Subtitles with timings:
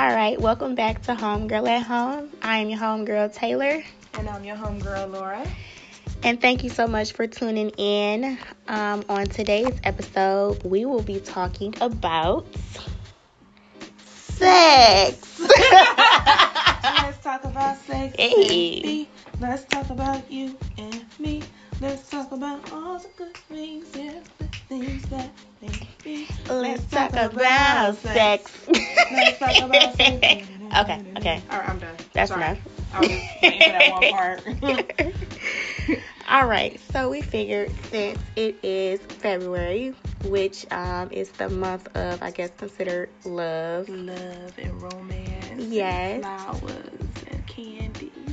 [0.00, 2.30] All right, welcome back to Homegirl at Home.
[2.40, 3.82] I am your homegirl Taylor,
[4.14, 5.46] And I'm your homegirl, Laura.
[6.22, 8.38] and thank you so much for tuning in.
[8.66, 12.46] Um, on today's episode, we will be talking about
[14.06, 15.38] sex.
[15.38, 19.06] Let's talk about sex Hey.
[19.38, 21.42] Let's talk about you and me.
[21.82, 23.90] Let's talk about all the good things
[24.38, 24.39] the
[24.70, 25.30] things that.
[26.48, 28.66] Let's talk about sex.
[29.10, 30.48] Let's talk about sex.
[30.78, 31.96] okay, okay, All right, I'm done.
[32.14, 32.42] that's Sorry.
[32.44, 32.58] enough.
[32.92, 36.02] I was just waiting for that one part.
[36.28, 42.22] All right, so we figured since it is February, which um, is the month of,
[42.22, 43.88] I guess, considered love.
[43.88, 45.64] Love and romance.
[45.64, 46.14] Yes.
[46.14, 48.29] And flowers and candies.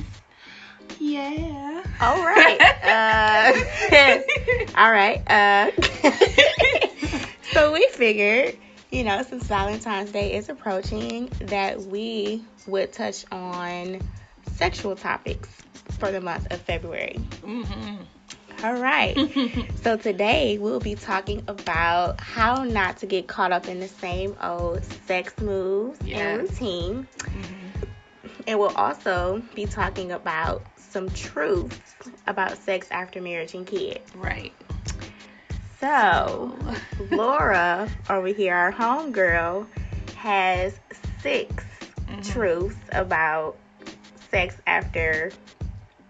[0.98, 1.82] Yeah.
[2.00, 2.60] All right.
[2.82, 4.20] Uh,
[4.76, 5.22] all right.
[5.30, 5.70] Uh,
[7.52, 8.56] so we figured,
[8.90, 14.00] you know, since Valentine's Day is approaching, that we would touch on
[14.54, 15.48] sexual topics
[15.98, 17.16] for the month of February.
[17.44, 17.96] hmm
[18.64, 19.16] All right.
[19.82, 24.36] So today we'll be talking about how not to get caught up in the same
[24.42, 26.18] old sex moves Yes.
[26.20, 27.08] and routine.
[27.22, 27.42] hmm
[28.46, 31.94] And we'll also be talking about some truths
[32.26, 34.14] about sex after marriage and kids.
[34.14, 34.52] Right.
[35.80, 36.56] So,
[37.10, 39.66] Laura over here, our homegirl,
[40.16, 40.78] has
[41.22, 41.64] 6
[42.08, 42.32] Mhm.
[42.32, 43.56] truths about
[44.30, 45.30] sex after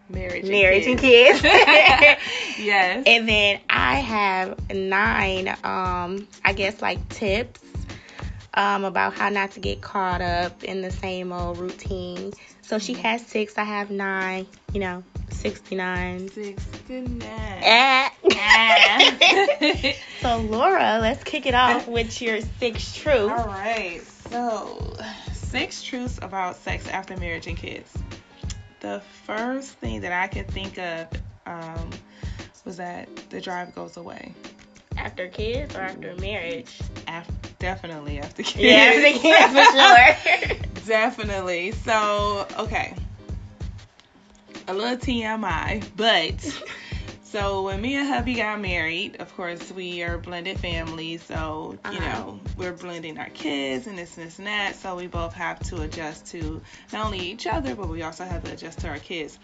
[0.09, 0.43] Marriage.
[0.43, 1.41] and marriage and kids.
[1.41, 1.43] kids.
[2.59, 3.03] yes.
[3.07, 7.61] And then I have nine, um, I guess like tips
[8.55, 12.33] um, about how not to get caught up in the same old routine.
[12.69, 16.29] So she has six, I have nine, you know, 69.
[16.29, 17.63] Sixty-nine.
[17.63, 18.09] Eh.
[18.35, 19.17] Ah.
[20.21, 23.33] so Laura, let's kick it off with your six truths.
[23.33, 24.03] All right.
[24.31, 24.95] So,
[25.33, 27.91] six truths about sex after marriage and kids.
[28.81, 31.07] The first thing that I can think of
[31.47, 31.89] um,
[32.67, 34.35] was that the drive goes away.
[34.99, 36.79] After kids or after marriage?
[37.59, 38.57] Definitely after kids.
[38.63, 40.57] Yeah, after kids for sure.
[40.87, 41.73] Definitely.
[41.73, 42.95] So, okay.
[44.69, 46.41] A little TMI, but
[47.25, 51.99] so when me and hubby got married, of course we are blended families, so you
[52.01, 52.01] Uh-huh.
[52.01, 54.77] know we're blending our kids and this and this and that.
[54.77, 56.61] So we both have to adjust to
[56.93, 59.39] not only each other, but we also have to adjust to our kids.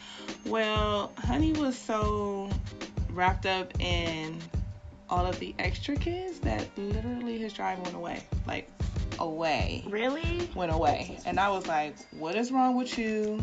[0.47, 2.51] Well, honey was so
[3.13, 4.39] wrapped up in
[5.11, 8.71] all of the extra kids that literally his drive went away, like
[9.19, 10.49] away Really?
[10.55, 11.19] went away.
[11.27, 13.41] And I was like, what is wrong with you?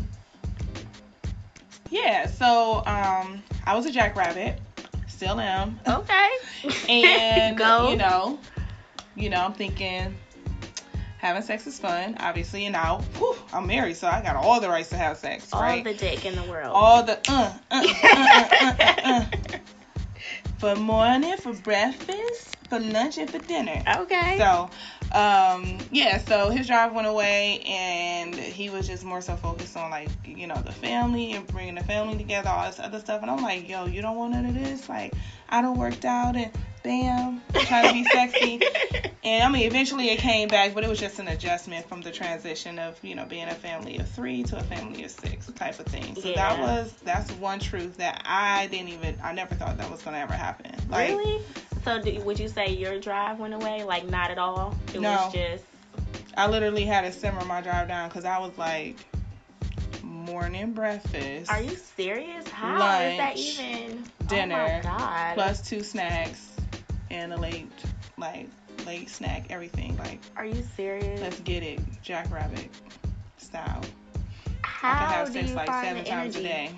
[1.90, 4.60] Yeah, so um I was a jackrabbit.
[5.08, 5.78] Still am.
[5.86, 6.28] Okay.
[6.88, 7.90] And Go.
[7.90, 8.38] you know,
[9.16, 10.14] you know, I'm thinking
[11.18, 14.68] having sex is fun, obviously, and now whew, I'm married, so I got all the
[14.68, 15.84] rights to have sex, All right?
[15.84, 16.72] the dick in the world.
[16.74, 19.24] all the uh, uh, uh, uh, uh,
[19.54, 19.58] uh.
[20.62, 23.82] for morning, for breakfast, for lunch, and for dinner.
[24.02, 24.36] okay.
[24.38, 24.70] So,
[25.10, 29.90] um, yeah, so his drive went away, and he was just more so focused on
[29.90, 33.22] like, you know, the family and bringing the family together, all this other stuff.
[33.22, 34.88] And I'm like, yo, you don't want none of this?
[34.88, 35.14] Like,
[35.48, 38.60] I don't worked out, and bam, trying to be sexy.
[39.24, 42.10] And I mean, eventually it came back, but it was just an adjustment from the
[42.10, 45.78] transition of, you know, being a family of three to a family of six type
[45.78, 46.16] of thing.
[46.16, 50.02] So that was that's one truth that I didn't even I never thought that was
[50.02, 50.74] gonna ever happen.
[50.88, 51.40] Like, really?
[51.84, 53.84] So do, would you say your drive went away?
[53.84, 54.76] Like not at all?
[54.92, 55.12] It No.
[55.12, 55.64] was just
[56.36, 58.96] I literally had to simmer my drive down because I was like,
[60.02, 61.50] morning breakfast.
[61.50, 62.48] Are you serious?
[62.48, 65.34] How is that even dinner, Oh my god.
[65.34, 66.51] plus two snacks
[67.12, 67.70] and a late
[68.18, 68.48] like
[68.86, 69.96] late snack, everything.
[69.98, 71.20] Like, Are you serious?
[71.20, 72.68] let's get it, Jackrabbit
[73.38, 73.82] style.
[74.64, 76.70] I How can have do sex you like seven the times a day.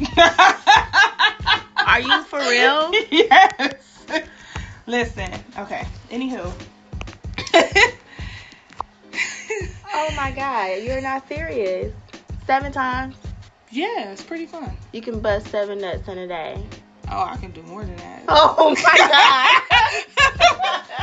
[1.86, 2.92] Are you for real?
[3.10, 4.04] yes.
[4.86, 5.86] Listen, okay.
[6.10, 6.52] Anywho.
[9.94, 11.92] Oh my god, you're not serious.
[12.46, 13.16] Seven times?
[13.70, 14.70] yeah, it's pretty fun.
[14.92, 16.64] You can bust seven nuts in a day.
[17.10, 18.24] Oh, I can do more than that.
[18.30, 18.98] Oh my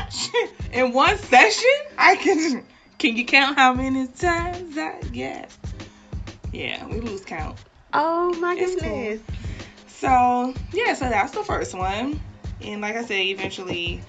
[0.12, 0.74] god.
[0.74, 2.64] In one session, I can.
[2.98, 5.52] Can you count how many times I get?
[6.54, 7.58] Yeah, we lose count.
[7.94, 9.22] Oh my It's goodness.
[9.88, 12.20] So yeah, so that's the first one.
[12.62, 14.02] And like I said, eventually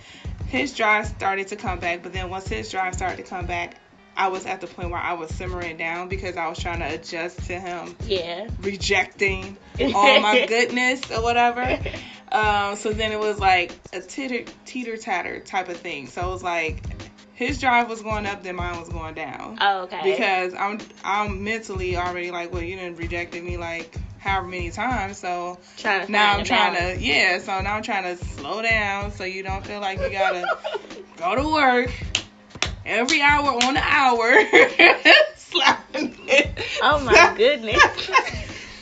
[0.49, 2.03] his drive started to come back.
[2.03, 3.77] But then once his drive started to come back,
[4.17, 6.87] I was at the point where I was simmering down because I was trying to
[6.87, 8.49] adjust to him Yeah.
[8.61, 9.57] rejecting
[9.95, 11.79] all my goodness or whatever.
[12.33, 16.09] Um, so then it was like a titter teeter tatter type of thing.
[16.09, 16.83] So it was like
[17.35, 19.59] his drive was going up, then mine was going down.
[19.61, 20.01] Oh, okay.
[20.03, 25.19] Because I'm I'm mentally already like, well, you didn't rejected me like however many times,
[25.19, 25.59] so
[26.09, 26.99] now I'm trying balance.
[26.99, 30.11] to yeah, so now I'm trying to slow down so you don't feel like you
[30.11, 30.45] gotta
[31.17, 31.93] go to work
[32.87, 34.39] every hour on the hour.
[35.37, 36.17] slapping.
[36.83, 37.83] Oh my goodness.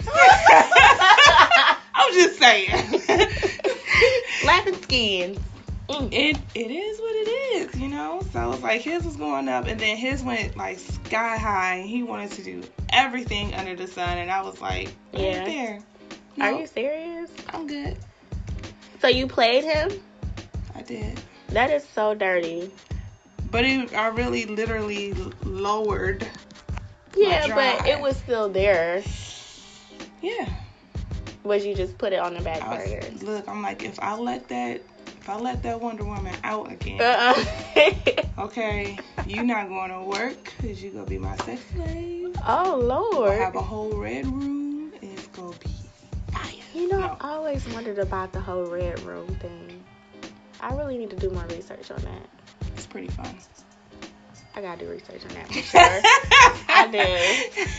[1.94, 3.00] I'm just saying.
[4.40, 5.38] Slapping skins.
[5.88, 6.08] Mm.
[6.12, 8.22] it it is what it is, you know.
[8.32, 11.76] So it's like his was going up, and then his went like sky high.
[11.76, 15.44] And he wanted to do everything under the sun, and I was like, Yeah.
[15.44, 15.82] there.
[16.40, 17.30] Are you serious?
[17.50, 17.96] I'm good.
[19.00, 19.90] So you played him?
[20.74, 21.20] I did,
[21.50, 22.72] That is so dirty.
[23.54, 25.14] But it, I really literally
[25.44, 26.26] lowered.
[27.16, 29.00] Yeah, but it was still there.
[30.20, 30.48] Yeah.
[31.44, 33.00] Was you just put it on the back burner?
[33.22, 37.00] look, I'm like, if I let that, if I let that Wonder Woman out again,
[37.00, 38.22] Uh-uh.
[38.46, 42.34] okay, you not going to work because you gonna be my sex slave.
[42.48, 43.30] oh Lord.
[43.30, 45.70] I have a whole red room, and it's gonna be
[46.32, 46.50] fire.
[46.74, 47.16] You know, No.
[47.20, 49.84] I always wondered about the whole red room thing.
[50.60, 52.28] I really need to do more research on that.
[52.94, 53.26] Pretty fun.
[54.54, 56.00] I gotta do research on that for sure.
[56.68, 56.86] I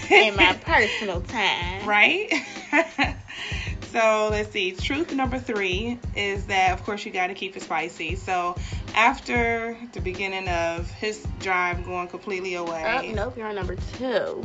[0.09, 0.13] do.
[0.13, 1.87] In my personal time.
[1.87, 2.29] Right?
[3.93, 4.73] so let's see.
[4.73, 8.15] Truth number three is that, of course, you got to keep it spicy.
[8.17, 8.57] So
[8.93, 14.43] after the beginning of his drive going completely Oh, away, nope, you're on number two.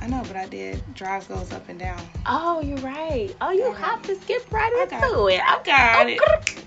[0.00, 0.82] I know, but I did.
[0.94, 2.00] Drive goes up and down.
[2.26, 3.32] Oh, you're right.
[3.40, 3.80] Oh, you Okay.
[3.82, 5.40] hopped and skipped right I into got- it.
[5.40, 6.64] I got Oh, it.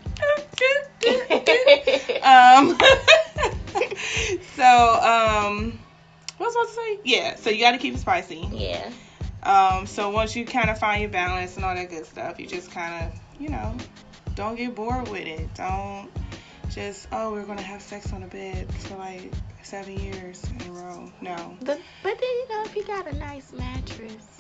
[2.24, 2.78] um,
[4.56, 5.80] so, um,
[6.38, 7.00] what was I supposed to say?
[7.04, 8.48] Yeah, so you got to keep it spicy.
[8.52, 8.92] yeah.
[9.44, 12.46] Um, so once you kind of find your balance and all that good stuff, you
[12.46, 13.76] just kind of, you know,
[14.36, 15.52] don't get bored with it.
[15.56, 16.12] Don't
[16.70, 19.32] just, oh, we're gonna have sex on the bed for like
[19.64, 21.12] seven years in a row.
[21.22, 24.38] No, But, but then, you know, if you got a nice mattress.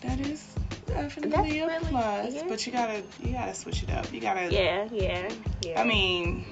[0.00, 0.54] that is
[1.02, 2.34] definitely That's a plus.
[2.48, 4.12] But you gotta, you gotta switch it up.
[4.12, 4.52] You gotta.
[4.52, 5.28] Yeah, yeah,
[5.62, 5.80] yeah.
[5.80, 6.44] I mean,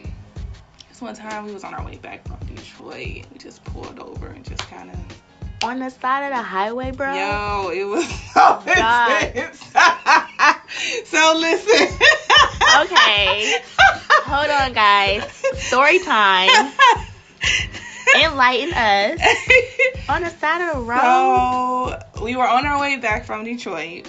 [0.89, 3.25] this one time we was on our way back from Detroit.
[3.33, 4.99] We just pulled over and just kind of.
[5.65, 7.13] on the side of the highway, bro.
[7.15, 9.61] Yo, it was so intense.
[11.09, 11.99] so listen.
[12.83, 13.59] Okay.
[14.27, 15.25] Hold on, guys.
[15.57, 16.73] Story time.
[18.23, 19.21] Enlighten us.
[20.09, 21.99] On the side of the road.
[22.15, 24.09] So we were on our way back from Detroit.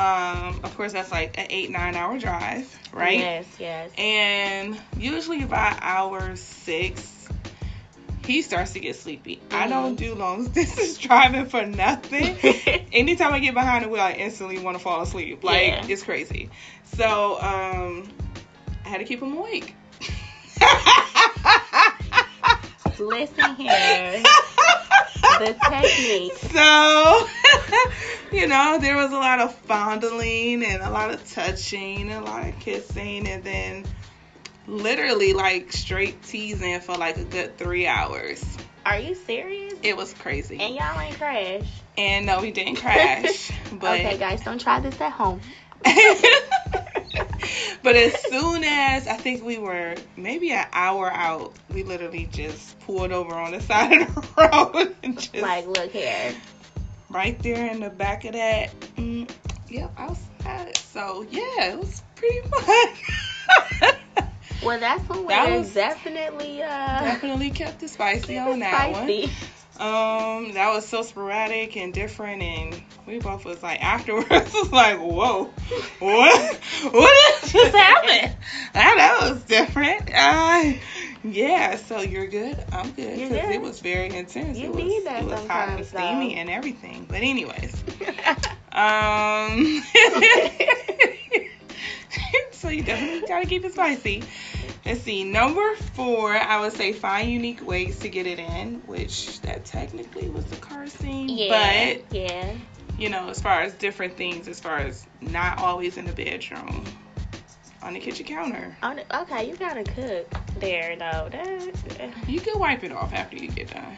[0.00, 3.18] Um, of course, that's like an eight nine hour drive, right?
[3.18, 3.90] Yes, yes.
[3.98, 7.28] And usually by hour six,
[8.24, 9.42] he starts to get sleepy.
[9.50, 9.70] I Mhm.
[9.70, 12.36] don't do long distance driving for nothing.
[12.92, 15.44] Anytime I get behind the wheel, I instantly want to fall asleep.
[15.44, 15.86] Like Yeah.
[15.88, 16.48] it's crazy.
[16.96, 18.08] So um,
[18.84, 19.74] I had to keep him awake.
[23.00, 24.22] Listen here.
[25.38, 26.34] The technique.
[26.34, 27.28] So,
[28.36, 32.30] you know, there was a lot of fondling and a lot of touching and a
[32.30, 33.86] lot of kissing, and then
[34.66, 38.44] literally like straight teasing for like a good three hours.
[38.84, 39.74] Are you serious?
[39.82, 40.58] It was crazy.
[40.60, 41.66] And y'all ain't crash.
[41.96, 43.50] And no, we didn't crash.
[43.72, 45.40] But Okay, guys, don't try this at home.
[47.82, 52.78] but as soon as I think we were maybe an hour out, we literally just
[52.80, 56.34] pulled over on the side of the road and just Like, look here.
[57.08, 58.78] right there in the back of that.
[58.96, 59.30] Mm,
[59.68, 60.76] yep, outside.
[60.76, 62.88] So yeah, it was pretty fun.
[64.62, 66.66] Well, that's one way That was- definitely, uh,
[67.00, 69.22] Definitely kept it spicy on that spicy.
[69.22, 69.30] one.
[69.80, 74.98] Um, that was so sporadic and different, and we both was like afterwards was like,
[74.98, 75.44] whoa,
[76.00, 76.54] what,
[76.90, 78.36] what just happened?
[78.74, 80.10] that, was different.
[80.14, 80.74] Uh,
[81.24, 81.76] yeah.
[81.76, 82.62] So you're good.
[82.72, 84.58] I'm good because it was very intense.
[84.58, 85.98] You it was, need that it was hot and sometimes, though.
[85.98, 87.06] steamy and everything.
[87.08, 87.82] But anyways,
[88.72, 89.82] um.
[92.52, 94.22] so you definitely gotta keep it spicy.
[94.84, 95.24] Let's see.
[95.24, 100.28] Number four, I would say find unique ways to get it in, which that technically
[100.28, 101.28] was the car scene.
[101.28, 102.54] yeah, But yeah.
[102.98, 106.84] you know, as far as different things, as far as not always in the bedroom,
[107.82, 108.76] on the kitchen counter.
[108.82, 110.26] On the- okay, you gotta cook
[110.58, 111.28] there though.
[111.30, 113.96] That, You can wipe it off after you get done.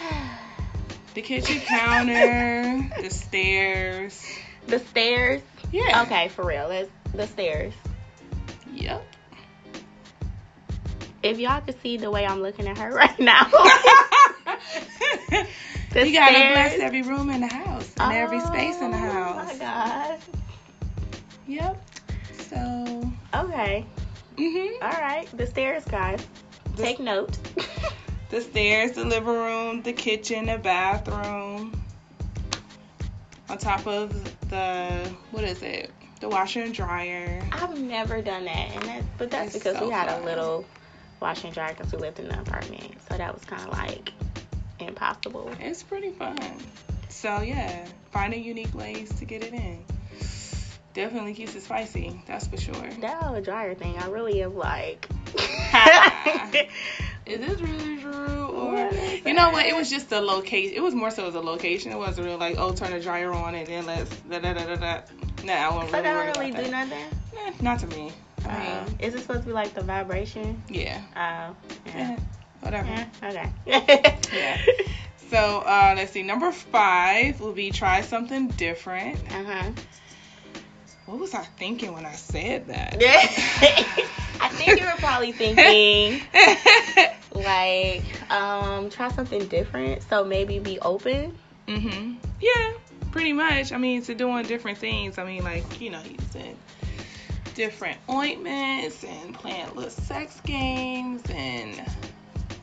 [1.12, 4.24] The kitchen counter, the stairs.
[4.68, 5.42] the stairs.
[5.72, 6.02] Yeah.
[6.02, 6.68] Okay, for real.
[6.68, 7.74] That's the stairs.
[8.72, 9.04] Yep.
[11.22, 13.46] If y'all could see the way I'm looking at her right now.
[15.92, 16.54] The you gotta stairs.
[16.54, 19.40] bless every room in the house and every space in the house.
[19.40, 20.18] Oh my god.
[21.48, 21.84] Yep.
[22.42, 23.10] So.
[23.34, 23.84] Okay.
[24.36, 24.70] Mhm.
[24.82, 25.26] All right.
[25.36, 26.24] The stairs, guys.
[26.76, 27.36] The- Take note.
[28.30, 31.82] the stairs, the living room, the kitchen, the bathroom.
[33.48, 34.12] On top of
[34.48, 35.90] the what is it?
[36.20, 37.42] The washer and dryer.
[37.52, 40.22] I've never done that, and that, but that's It's because so we had fun.
[40.22, 40.64] a little
[41.18, 44.12] washer and dryer because we lived in the apartment, so that was kind of like
[44.78, 45.50] impossible.
[45.60, 46.38] It's pretty fun.
[47.08, 49.84] So yeah, find a unique ways to get it in.
[50.92, 52.20] Definitely keeps it spicy.
[52.26, 52.74] That's for sure.
[53.00, 55.08] That whole dryer thing, I really am like.
[57.26, 58.46] Is this really true?
[58.46, 58.90] Or
[59.24, 59.66] you know what?
[59.66, 60.74] It was just a location.
[60.74, 61.92] It was more so as a location.
[61.92, 64.74] It wasn't real like oh turn the dryer on and then let's da da da
[64.76, 65.00] da
[65.44, 65.46] da.
[65.46, 66.70] Nah, I wasn't really that worried don't really do that.
[66.70, 67.06] nothing.
[67.60, 68.12] Not to me.
[68.48, 70.62] I Uh, mean, is it supposed to be like the vibration?
[70.68, 71.54] yeah, Oh,
[71.86, 72.16] eh, yeah.
[72.60, 72.88] whatever.
[72.88, 73.06] yeah.
[73.22, 73.50] Okay.
[74.32, 74.58] Yeah.
[75.30, 76.22] So uh, let's see.
[76.22, 79.18] Number five will be try something different.
[79.30, 79.70] Uh huh.
[81.06, 82.96] What was I thinking when I said that?
[84.40, 86.22] I think you were probably thinking
[87.34, 90.02] like um try something different.
[90.04, 91.34] So maybe be open.
[91.68, 92.16] mhm.
[92.40, 92.70] Yeah,
[93.10, 95.18] pretty much, I mean, to doing different things.
[95.18, 96.56] I mean, like, you know, he's in
[97.54, 101.82] different ointments and playing little sex games and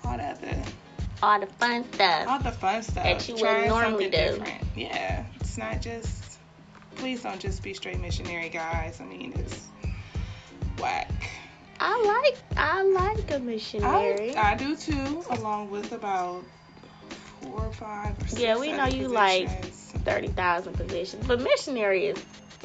[0.04, 0.58] all that other.
[1.22, 2.28] All the fun stuff.
[2.28, 3.04] All the fun stuff.
[3.04, 4.12] That you would normally do.
[4.12, 4.64] Different.
[4.76, 5.26] Yeah.
[5.40, 6.40] It's not just.
[6.96, 9.00] Please don't just be straight missionary guys.
[9.02, 9.68] I mean, it's
[10.80, 11.12] whack.
[11.80, 14.36] I like I like a missionary.
[14.36, 16.44] I, I do too, along with about
[17.42, 18.16] four or five.
[18.20, 19.48] Or yeah, we know you like
[19.92, 21.28] 30,000 positions.
[21.28, 22.24] But missionary is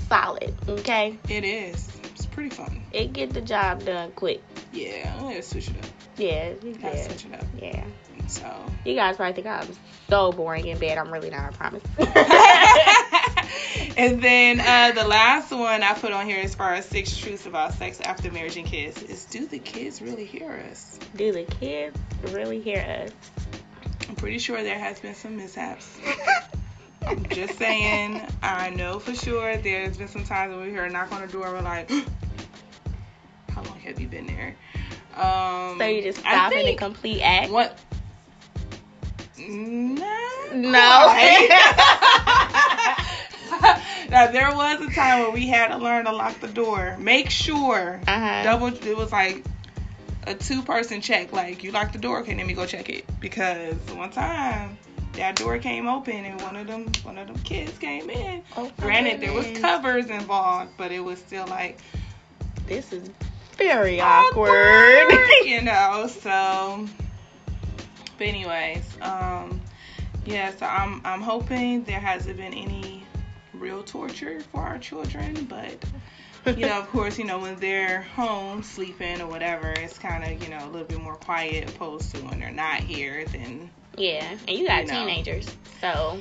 [0.08, 1.18] solid, okay?
[1.28, 1.88] It is.
[2.04, 2.82] It's pretty fun.
[2.92, 4.42] It get the job done quick.
[4.72, 5.90] Yeah, I'm gonna switch it up.
[6.16, 7.44] Yeah, you gotta switch it up.
[7.58, 7.84] Yeah.
[8.28, 9.66] So you guys probably think I'm
[10.08, 10.98] so boring in bed.
[10.98, 11.40] I'm really not.
[11.40, 11.82] I promise.
[13.96, 17.46] and then uh, the last one I put on here, as far as six truths
[17.46, 20.98] about sex after marriage and kids, is: Do the kids really hear us?
[21.16, 21.96] Do the kids
[22.30, 23.10] really hear us?
[24.08, 25.98] I'm pretty sure there has been some mishaps.
[27.06, 30.90] I'm just saying, I know for sure there's been some times when we hear a
[30.90, 31.90] knock on the door, we're like,
[33.50, 34.56] how long have you been there?
[35.16, 37.50] Um, So you just stop in a complete act.
[37.50, 37.78] What?
[39.38, 40.04] No.
[40.54, 40.70] No.
[44.10, 46.96] now there was a time where we had to learn to lock the door.
[46.98, 48.42] Make sure Uh-huh.
[48.42, 48.66] double.
[48.68, 49.44] It was like
[50.26, 51.32] a two-person check.
[51.32, 53.04] Like you lock the door, okay, let me go check it.
[53.20, 54.78] Because one time
[55.14, 58.42] that door came open and one of them one of them kids came in.
[58.56, 61.78] Oh, Granted, there was covers involved, but it was still like
[62.66, 63.10] This is
[63.56, 65.12] very awkward.
[65.44, 66.06] you know.
[66.08, 66.88] So,
[68.18, 69.60] but anyways, um,
[70.24, 70.54] yeah.
[70.56, 73.04] So I'm I'm hoping there hasn't been any
[73.54, 75.84] real torture for our children, but
[76.56, 80.42] you know, of course, you know when they're home sleeping or whatever, it's kind of
[80.42, 83.24] you know a little bit more quiet opposed to when they're not here.
[83.26, 85.00] Then yeah, and you got You know.
[85.00, 85.46] teenagers,
[85.80, 86.20] so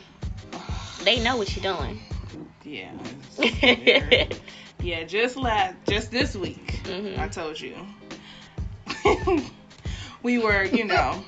[1.04, 2.01] they know what you're doing.
[2.63, 2.92] yeah,
[4.82, 5.04] yeah.
[5.04, 7.18] Just last, just this week, Mhm.
[7.20, 7.75] I told you.
[10.24, 11.24] we were, you know,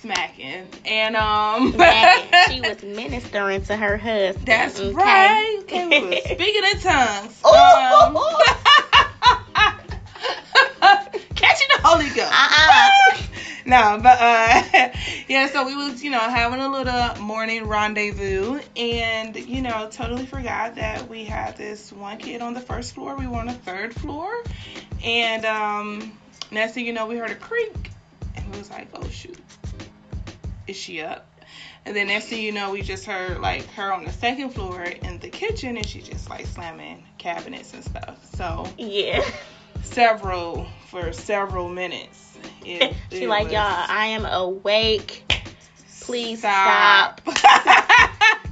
[0.00, 0.68] smacking.
[0.84, 2.32] And um Smacking.
[2.48, 4.46] she was ministering to her husband.
[4.46, 4.92] That's okay?
[4.94, 5.58] right.
[5.64, 7.42] Okay, speaking in tongues.
[7.44, 7.50] Ooh.
[7.50, 8.16] Um,
[11.34, 12.32] catching the Holy Ghost.
[12.32, 12.90] Uh-uh.
[13.66, 14.62] No, but uh
[15.28, 20.24] yeah, so we was, you know, having a little morning rendezvous and, you know, totally
[20.26, 23.16] forgot that we had this one kid on the first floor.
[23.16, 24.30] We were on the third floor.
[25.04, 26.18] And um
[26.50, 27.90] next thing you know, we heard a creak
[28.36, 29.38] and we was like, Oh shoot.
[30.66, 31.28] Is she up?
[31.84, 34.82] And then next thing you know, we just heard like her on the second floor
[34.82, 38.18] in the kitchen and she just like slamming cabinets and stuff.
[38.34, 39.24] So Yeah.
[39.82, 42.25] several for several minutes.
[42.64, 45.22] It, she it like, was- y'all, I am awake.
[46.00, 47.20] Please Stop.
[47.20, 47.36] stop.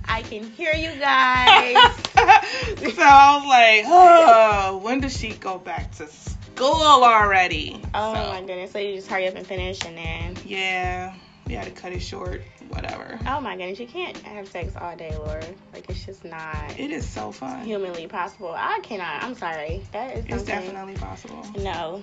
[0.09, 1.77] I can hear you guys.
[2.15, 6.67] so I was like, oh, when does she go back to school
[7.05, 7.81] already?
[7.95, 8.73] Oh So, my goodness.
[8.73, 11.15] So you just hurry up and finish and then Yeah,
[11.47, 12.43] we had to cut it short.
[12.69, 13.19] Whatever.
[13.27, 15.45] Oh my goodness, you can't have sex all day, Laura.
[15.73, 17.65] Like it's just not It is so fun.
[17.65, 18.55] humanly possible.
[18.57, 19.23] I cannot.
[19.23, 19.83] I'm sorry.
[19.93, 21.45] That is It's definitely possible.
[21.59, 22.03] No,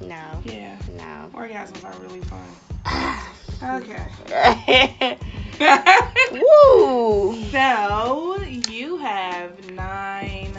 [0.00, 1.30] no, Yeah, no.
[1.34, 2.46] orgasms are really fun.
[3.62, 3.96] Okay.
[6.32, 7.44] Woo!
[7.52, 10.52] so you have nine.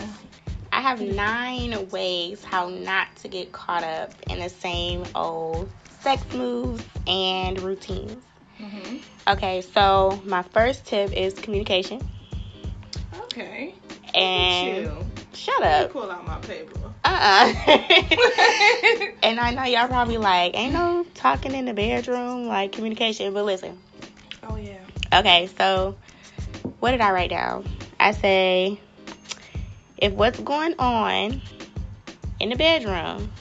[0.71, 5.69] I have nine ways how not to get caught up in the same old
[6.03, 8.22] sex moves and routines.
[8.60, 8.98] Mm-hmm.
[9.27, 12.01] Okay, so my first tip is communication.
[13.22, 13.74] Okay.
[14.13, 14.91] And
[15.33, 15.91] shut up.
[15.91, 16.77] pull out my paper.
[17.05, 17.53] Uh-uh.
[19.24, 23.45] and I know y'all probably like, ain't no talking in the bedroom, like communication, but
[23.45, 23.79] listen.
[24.43, 24.79] Oh yeah.
[25.13, 25.98] Okay, so
[26.79, 27.65] what did I write down?
[28.00, 28.79] I say
[29.98, 31.41] if what's going on
[32.39, 33.31] in the bedroom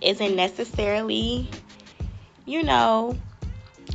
[0.00, 1.48] isn't necessarily,
[2.46, 3.16] you know,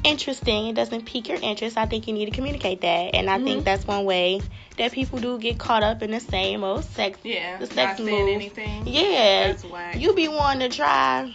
[0.03, 3.15] interesting, it doesn't pique your interest, I think you need to communicate that.
[3.15, 3.43] And I Mhm.
[3.45, 4.41] think that's one way
[4.77, 7.17] that people do get caught up in the same old sex.
[7.23, 7.57] Yeah.
[7.57, 8.29] The Not sex saying move.
[8.29, 8.87] anything.
[8.87, 9.55] Yeah.
[9.95, 11.31] You be wanting to try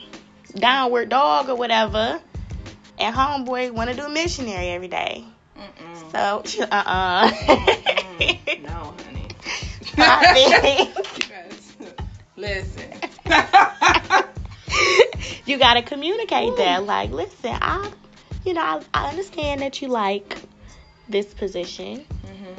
[0.54, 2.20] downward dog or whatever,
[2.98, 5.24] and homeboy want to do missionary every day.
[5.58, 6.12] Mm-mm.
[6.12, 9.28] So, uh uh Mm, no, honey.
[9.98, 10.96] I think
[12.36, 12.90] listen.
[15.46, 16.84] you gotta communicate that.
[16.84, 17.90] Like, listen, I,
[18.44, 20.36] you know, I, I understand that you like
[21.08, 22.52] this position, hmm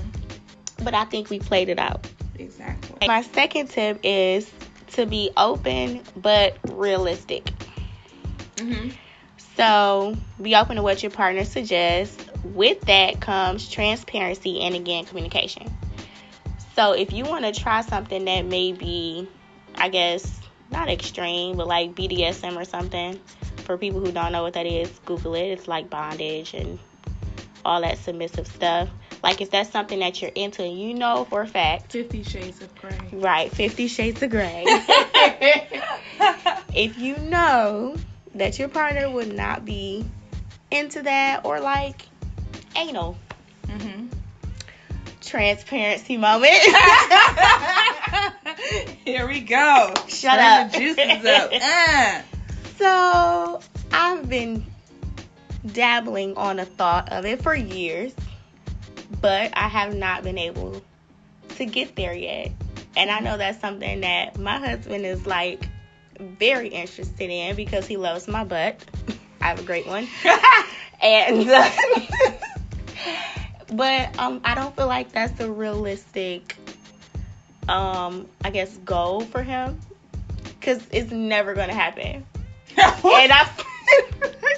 [0.83, 2.07] but I think we played it out.
[2.35, 3.07] Exactly.
[3.07, 4.49] My second tip is
[4.93, 7.49] to be open but realistic.
[8.59, 8.89] hmm
[9.55, 12.23] So be open to what your partner suggests.
[12.43, 15.75] With that comes transparency and again communication.
[16.75, 19.27] So if you want to try something that may be,
[19.75, 20.39] I guess,
[20.71, 23.19] not extreme, but like BDSM or something,
[23.63, 25.47] for people who don't know what that is, Google it.
[25.47, 26.79] It's like bondage and
[27.65, 28.89] all that submissive stuff.
[29.23, 32.61] Like if that's something that you're into and you know for a fact, Fifty Shades
[32.61, 32.97] of Grey.
[33.11, 34.63] right, Fifty Shades of Grey.
[36.73, 37.95] if you know
[38.35, 40.05] that your partner would not be
[40.71, 42.03] into that or like
[42.75, 43.17] anal
[43.67, 44.05] hmm
[45.27, 46.53] transparency moment.
[49.05, 49.93] Here we go.
[50.07, 50.71] Shut Stir up.
[50.71, 51.51] The juices up.
[51.61, 52.21] Uh.
[52.77, 53.59] so
[53.91, 54.65] I've been
[55.65, 58.13] dabbling on a thought of it for years,
[59.21, 60.81] but I have not been able
[61.55, 62.51] to get there yet.
[62.95, 65.67] And I know that's something that my husband is like
[66.19, 68.83] very interested in because he loves my butt.
[69.41, 70.07] I have a great one.
[71.01, 71.47] and
[73.71, 76.57] but um I don't feel like that's a realistic
[77.67, 79.79] um I guess goal for him
[80.61, 82.25] cuz it's never going to happen.
[82.77, 83.45] And I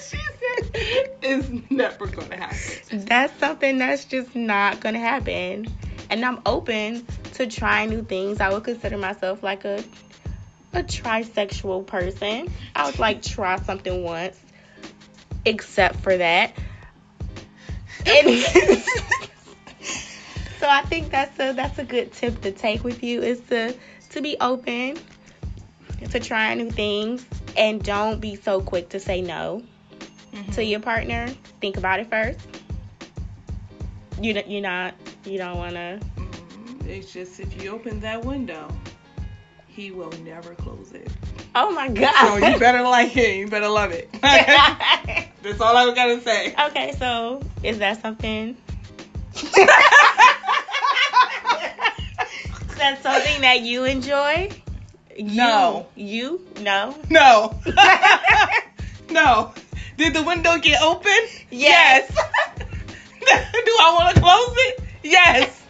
[0.01, 3.05] she said it's never gonna happen.
[3.05, 5.67] that's something that's just not going to happen.
[6.09, 8.41] And I'm open to trying new things.
[8.41, 9.83] I would consider myself like a
[10.73, 12.51] a trisexual person.
[12.75, 14.39] I would like try something once
[15.45, 16.53] except for that.
[18.05, 18.29] And
[20.59, 23.73] so I think that's a that's a good tip to take with you is to
[24.11, 24.97] to be open
[26.09, 27.25] to trying new things
[27.57, 29.63] and don't be so quick to say no
[30.31, 30.51] Mm-hmm.
[30.51, 31.27] to your partner.
[31.59, 32.39] Think about it first.
[34.21, 34.93] You don't- you not
[35.25, 35.99] you don't want to.
[36.17, 38.67] Mm, It's just if you open that window,
[39.67, 41.11] he will never close it.
[41.55, 42.13] Oh my god.
[42.15, 43.37] So you better like it.
[43.37, 44.09] You better love it.
[45.41, 46.53] That's all I gotta say.
[46.67, 48.57] okay, so is that something?
[52.77, 54.49] That's something that you enjoy?
[55.19, 55.87] No.
[55.95, 56.05] You?
[56.05, 56.47] You?
[56.61, 56.95] No.
[57.09, 57.59] No.
[59.09, 59.53] no.
[59.97, 61.11] Did the window get open?
[61.51, 62.09] Yes.
[63.19, 64.79] Do I want to close it?
[65.03, 65.61] Yes.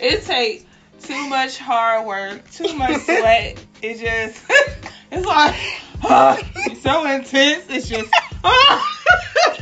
[0.00, 0.64] it takes
[1.02, 3.62] too much hard work, too much sweat.
[3.82, 4.42] It just,
[5.10, 5.54] it's like,
[6.04, 7.64] it's so intense.
[7.68, 8.10] It's just,
[8.44, 8.92] ah!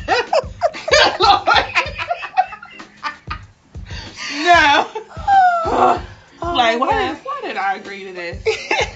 [4.33, 4.90] no.
[5.66, 8.42] Oh like, my why did, why did I agree to this?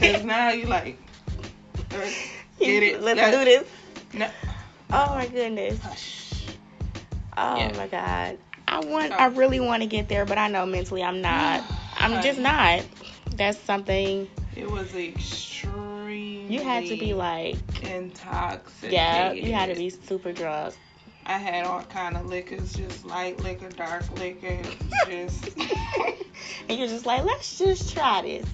[0.00, 0.98] Because now you like,
[2.58, 3.00] get it.
[3.02, 3.64] Let's Let's- do this.
[4.12, 4.30] No.
[4.90, 5.78] Oh my goodness.
[5.82, 6.44] Oh, Hush.
[7.36, 7.76] Oh Yeah.
[7.76, 8.38] my god.
[8.66, 11.64] I want I really want to get there, but I know mentally I'm not.
[11.98, 12.84] I'm just not.
[13.34, 15.47] That's something It was extremely.
[16.50, 18.92] You had to be like, intoxicated.
[18.92, 20.74] yeah, you had to be super drunk.
[21.26, 24.58] I had all kind of liquors, just light liquor, dark liquor,
[25.06, 25.48] just.
[26.68, 28.46] and you're just like, let's just try this.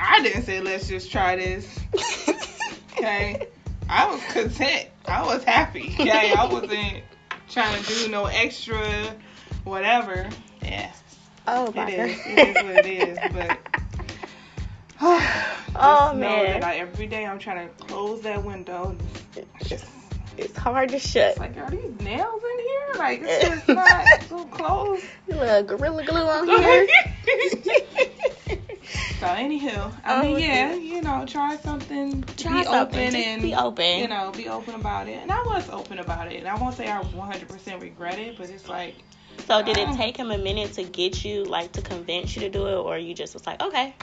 [0.00, 1.78] I didn't say let's just try this.
[2.96, 3.48] Okay,
[3.88, 4.88] I was content.
[5.06, 5.94] I was happy.
[5.98, 7.02] Okay, I wasn't
[7.50, 9.14] trying to do no extra,
[9.64, 10.28] whatever.
[10.62, 10.92] Yeah,
[11.48, 12.16] oh it my is.
[12.16, 12.26] god.
[12.26, 13.18] It is what it is.
[13.32, 13.58] But
[15.00, 16.62] Oh, man.
[16.62, 18.96] I, every day I'm trying to close that window.
[19.64, 19.84] Just,
[20.36, 21.30] it's hard to shut.
[21.32, 22.94] it's like, are these nails in here?
[22.98, 25.02] Like, it's just not so close.
[25.30, 26.86] A little gorilla glue on here.
[29.20, 32.98] So anywho, I mean, yeah, you know, try something, Try be something.
[33.00, 33.98] open Just and be open.
[33.98, 35.18] You know, be open about it.
[35.22, 36.40] And I was open about it.
[36.40, 38.96] And I won't say I 100% regret it, but it's like
[39.46, 39.96] So did it Oh.
[39.96, 42.98] take him a minute to get you, like, to convince you to do it, or
[42.98, 43.94] you just was like, okay,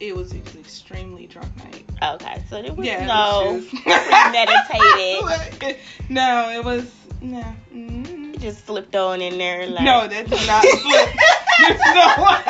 [0.00, 1.84] It was an extremely drunk night.
[2.14, 2.42] okay.
[2.48, 5.76] So there was Yeah, no was just- premeditated.
[6.08, 7.44] no, it was no.
[7.72, 11.10] mm You just slipped on in there, like No, that did not slip.
[11.58, 12.40] There's no way.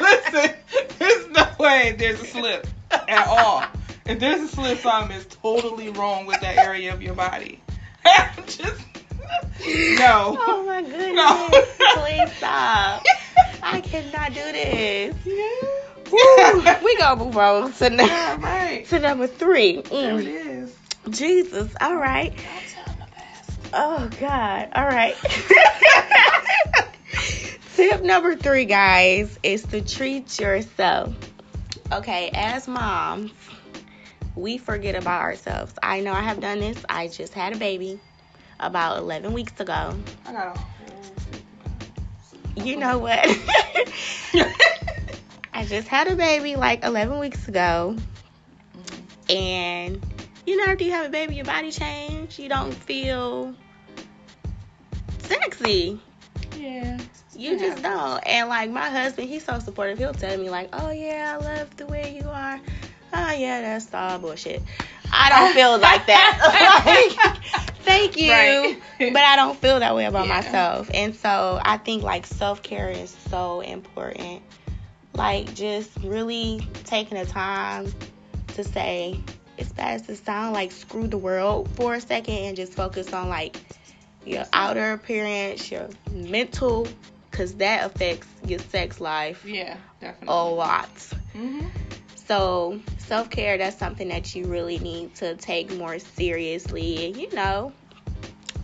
[0.02, 0.56] Listen,
[0.98, 3.64] there's no way there's a slip at all.
[4.04, 7.62] If there's a slip, something is totally wrong with that area of your body.
[8.46, 8.82] Just
[9.64, 10.36] no.
[10.38, 11.14] Oh my goodness!
[11.14, 11.48] No.
[11.94, 13.02] Please stop.
[13.62, 15.14] I cannot do this.
[15.24, 15.81] Yeah.
[16.12, 18.86] We gonna move on to, Yeah, right.
[18.88, 19.80] to number three.
[19.80, 20.70] There it Mm.
[21.10, 21.72] Jesus.
[21.80, 22.34] All right.
[22.36, 23.50] Don't tell them fast.
[23.72, 24.68] Oh God.
[24.74, 25.16] All right.
[27.76, 31.14] Tip number three, guys, is to treat yourself.
[31.90, 33.32] Okay, as moms,
[34.36, 35.72] we forget about ourselves.
[35.82, 36.76] I know I have done this.
[36.88, 37.98] I just had a baby
[38.60, 39.94] about 11 weeks ago.
[40.26, 40.60] I got a.
[42.62, 43.26] You know what?
[45.52, 47.96] I just had a baby like 11 weeks ago.
[49.28, 50.04] And
[50.46, 52.38] you know, after you have a baby, your body change.
[52.38, 53.54] You don't feel
[55.18, 56.00] sexy.
[56.56, 56.98] Yeah.
[57.34, 58.18] You just don't.
[58.26, 59.98] And like my husband, he's so supportive.
[59.98, 62.60] He'll tell me like, "Oh yeah, I love the way you are."
[63.14, 64.62] Oh yeah, that's all bullshit.
[65.12, 67.14] I don't feel like that.
[67.56, 68.78] like, thank you, Right.
[68.98, 70.34] but I don't feel that way about Yeah.
[70.34, 70.90] myself.
[70.92, 74.42] And so I think like self care is so important.
[75.14, 77.92] Like just really taking the time
[78.54, 79.20] to say,
[79.58, 83.12] as bad as it sound, like screw the world for a second and just focus
[83.12, 83.56] on like
[84.24, 86.86] your outer appearance, your mental,
[87.30, 90.28] because that affects your sex life Yeah, definitely.
[90.28, 90.94] a lot.
[91.34, 91.66] Mm-hmm.
[92.14, 97.30] So self care, that's something that you really need to take more seriously, and you
[97.34, 97.72] know,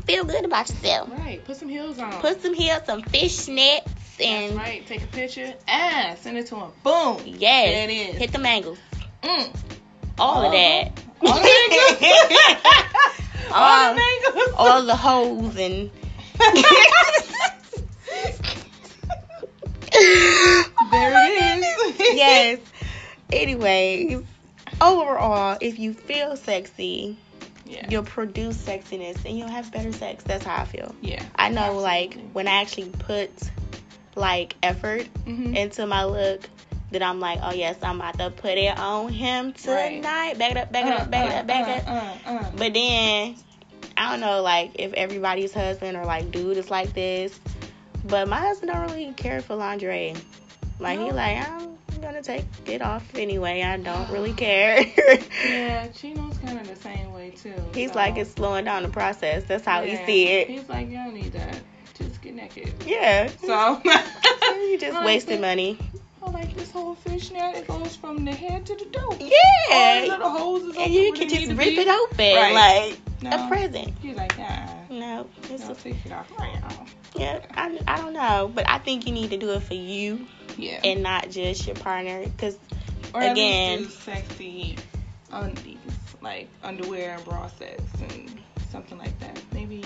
[0.07, 1.11] feel good about yourself.
[1.11, 1.45] Right.
[1.45, 2.13] Put some heels on.
[2.21, 3.87] Put some heels, some fishnets,
[4.19, 4.87] That's right.
[4.87, 6.71] Take a picture and send it to him.
[6.83, 7.23] Boom.
[7.25, 8.17] yes, There it is.
[8.17, 8.79] hit the mangles,
[9.23, 9.55] Mm.
[10.19, 12.03] all of that, All the mangles.
[13.53, 14.55] all All- the mangles.
[14.57, 15.91] all the hoes and.
[19.91, 21.99] There it is.
[22.17, 22.59] yes.
[23.33, 24.23] Anyways,
[24.81, 27.17] overall, if you feel sexy,
[27.67, 27.87] Yeah.
[27.91, 30.23] you'll produce sexiness and you'll have better sex.
[30.25, 30.95] That's how I feel.
[31.03, 31.25] Yeah.
[31.37, 33.31] I know, like, when I actually put
[34.19, 35.57] like effort Mhm.
[35.57, 36.43] into my look,
[36.91, 39.97] that I'm like, oh yes, I'm about to put it on him Right.
[40.03, 40.39] tonight.
[40.39, 41.89] Back it up, back it Uh, up, back it uh, up, back it up.
[42.27, 42.51] uh, uh, uh.
[42.57, 43.37] But then
[43.97, 47.39] I don't know, like if everybody's husband or like dude is like this.
[48.05, 50.15] But my husband don't really care for lingerie.
[50.79, 53.63] Like he like I'm gonna take it off anyway.
[53.63, 54.85] I don't really care.
[55.45, 57.53] Yeah, Chino's kind of the same way too.
[57.75, 59.45] He's so- like it's slowing down the process.
[59.45, 59.97] That's how Yeah.
[59.97, 60.49] he see it.
[60.49, 61.57] He's like, you don't need that.
[61.99, 62.73] Just get naked.
[62.87, 63.29] Yeah.
[63.45, 65.79] So you just I'm wasted like, money.
[66.23, 67.57] I like this whole fishnet.
[67.57, 69.01] It goes from the head to the toe.
[69.09, 69.33] All the
[69.71, 70.07] Yeah.
[70.09, 72.55] little holes is And you can just rip it open Right.
[72.55, 73.47] like No.
[73.47, 73.95] a present.
[74.03, 74.67] He's like, nah.
[74.91, 76.87] No, it's No, a, take it off right now.
[77.17, 77.41] yeah.
[77.55, 80.81] I, I don't know, but I think you need to do it for you Yeah.
[80.85, 82.59] and not just your partner, because
[83.15, 84.77] again- sexy
[85.33, 85.79] undies,
[86.21, 89.41] like underwear and bra sets and something like that.
[89.53, 89.83] Maybe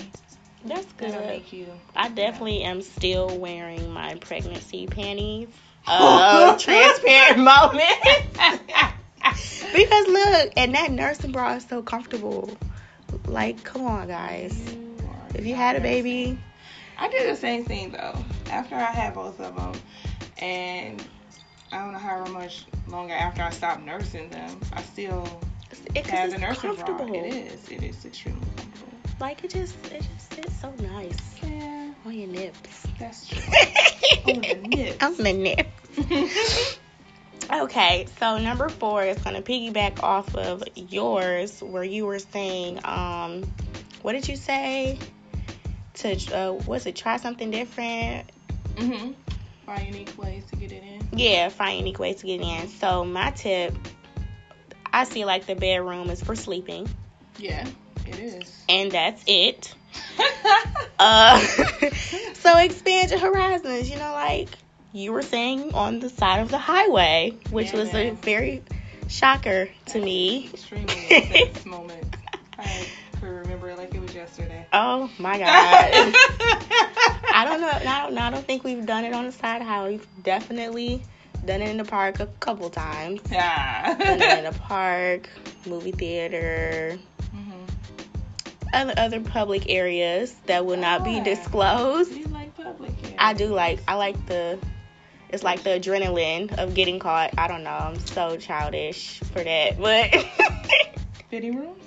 [0.65, 1.27] that's that'll good.
[1.27, 1.67] make you.
[1.95, 5.49] I definitely am still wearing my pregnancy panties.
[5.85, 7.91] Uh, transparent moment.
[9.73, 12.49] because look, and that nursing bra is so comfortable.
[13.27, 14.57] Like, come on, guys.
[14.73, 14.97] You
[15.35, 16.39] If you had a baby,
[16.97, 18.15] I did the same thing though.
[18.49, 19.73] After I had both of them,
[20.37, 21.03] and
[21.73, 25.27] I don't know how much longer after I stopped nursing them, I still
[25.95, 27.07] it, have cause the nursing bra.
[27.07, 27.69] It is.
[27.69, 28.92] It is extremely comfortable.
[29.19, 32.87] Like it just, it just sits so nice Yeah, on your nips.
[32.99, 33.41] that's true.
[34.25, 35.03] On the nips.
[35.03, 36.77] on the nips.
[37.51, 43.43] Okay, so number four is gonna piggyback off of yours, where you were saying, um,
[44.01, 44.97] what did you say?
[45.95, 48.29] To uh, was it try something different?
[48.75, 49.11] Mm-hmm.
[49.65, 51.07] Find unique ways to get it in.
[51.19, 52.69] Yeah, find unique ways to get in.
[52.69, 53.75] So my tip,
[54.91, 56.87] I see like the bedroom is for sleeping,
[57.37, 57.67] Yeah,
[58.07, 58.63] it is.
[58.69, 59.73] and that's it.
[60.99, 61.37] Uh,
[62.35, 63.89] so expand your horizons.
[63.89, 64.47] You know, like
[64.93, 68.63] you were saying on the side of the highway, which Yeah, was a very
[69.07, 70.49] shocker to me.
[70.53, 72.15] Extremely intense moment.
[72.57, 72.85] I
[73.19, 74.65] could remember it like it was yesterday.
[74.71, 75.49] Oh my god.
[77.33, 77.67] I don't know.
[77.69, 78.17] I don't.
[78.17, 79.91] I don't think we've done it on the side highway.
[79.97, 81.03] We've definitely
[81.43, 83.19] done it in the park a couple times.
[83.29, 83.95] Yeah.
[83.97, 85.27] Done it in the park,
[85.65, 86.97] movie theater.
[88.73, 88.93] Mhm.
[88.97, 92.11] other public areas that will not be disclosed.
[92.11, 93.15] You like public areas.
[93.19, 94.59] I do like I like the
[95.29, 97.31] it's like the adrenaline of getting caught.
[97.37, 97.71] I don't know.
[97.71, 100.11] I'm so childish for that, but
[101.29, 101.81] Fitting rooms?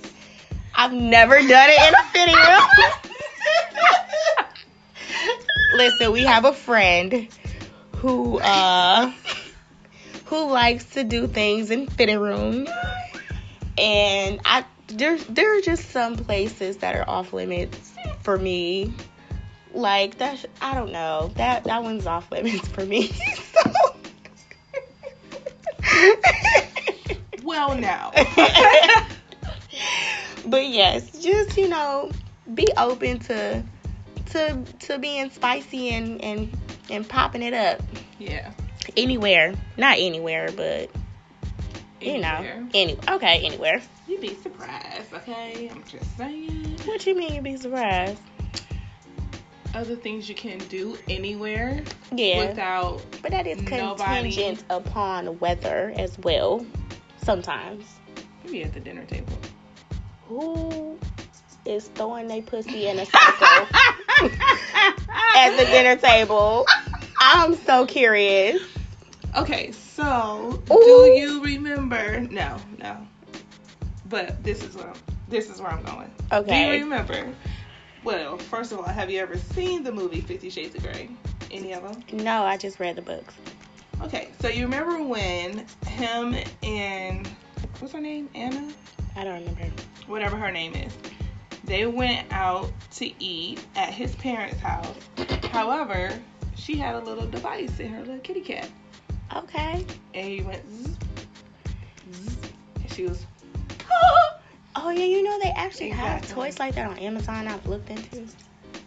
[0.75, 2.61] I've never done it in a fitting room.
[5.73, 7.29] Listen, we have a friend
[7.97, 9.13] who uh
[10.27, 12.69] who likes to do things in fitting rooms,
[13.79, 18.93] and I there there are just some places that are off limits for me.
[19.75, 23.13] Like that, I don't know that that one's off limits for me.
[27.47, 28.11] Well, now.
[30.47, 32.11] but yes, just you know,
[32.53, 33.63] be open to
[34.33, 36.51] to to being spicy and and
[36.91, 37.81] and popping it up
[38.19, 38.51] yeah.
[38.97, 39.55] anywhere.
[39.77, 40.91] Not anywhere, but
[42.07, 42.69] you know, Anywhere.
[42.75, 43.83] any okay, anywhere.
[44.07, 45.69] You'd be surprised, okay?
[45.71, 46.79] I'm just saying.
[46.85, 48.21] What do you mean you'd be surprised?
[49.75, 53.03] Other things you can do anywhere Yeah, without.
[53.21, 56.65] but that is nobody- contingent upon weather as well.
[57.23, 57.85] Sometimes.
[58.45, 59.37] Maybe at the dinner table.
[60.29, 60.99] Who
[61.65, 63.67] is throwing their pussy in a circle
[65.37, 66.65] at the dinner table?
[67.21, 68.63] I'm so curious.
[69.37, 70.75] Okay, so Ooh.
[70.75, 72.21] do you remember?
[72.21, 72.99] No, no.
[74.09, 74.97] But this is where I'm,
[75.29, 76.11] this is where I'm going.
[76.31, 76.67] Okay.
[76.67, 77.35] Do you remember?
[78.05, 81.09] Well, first of all, have you ever seen the movie Fifty Shades of Grey?
[81.51, 82.25] Any of them?
[82.25, 83.35] No, I just read the books.
[84.03, 87.27] Okay, so you remember when him and
[87.79, 88.29] what's her name?
[88.35, 88.69] Anna?
[89.17, 89.65] I don't remember.
[90.07, 90.93] Whatever her name is.
[91.65, 94.95] They went out to eat at his parents' house.
[95.51, 96.11] However,
[96.55, 98.69] she had a little device in her little kitty cat.
[99.35, 99.85] Okay.
[100.15, 100.97] And he went zzz,
[102.13, 102.37] zzz,
[102.83, 103.25] and she was
[104.79, 107.49] Oh yeah, you know they actually have toys like that on Amazon.
[107.49, 108.27] I've looked into.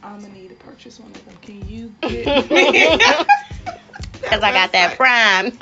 [0.04, 1.36] I'm gonna need to purchase one of them.
[1.42, 2.98] Can you get me?
[4.22, 5.50] Cause I got that prime.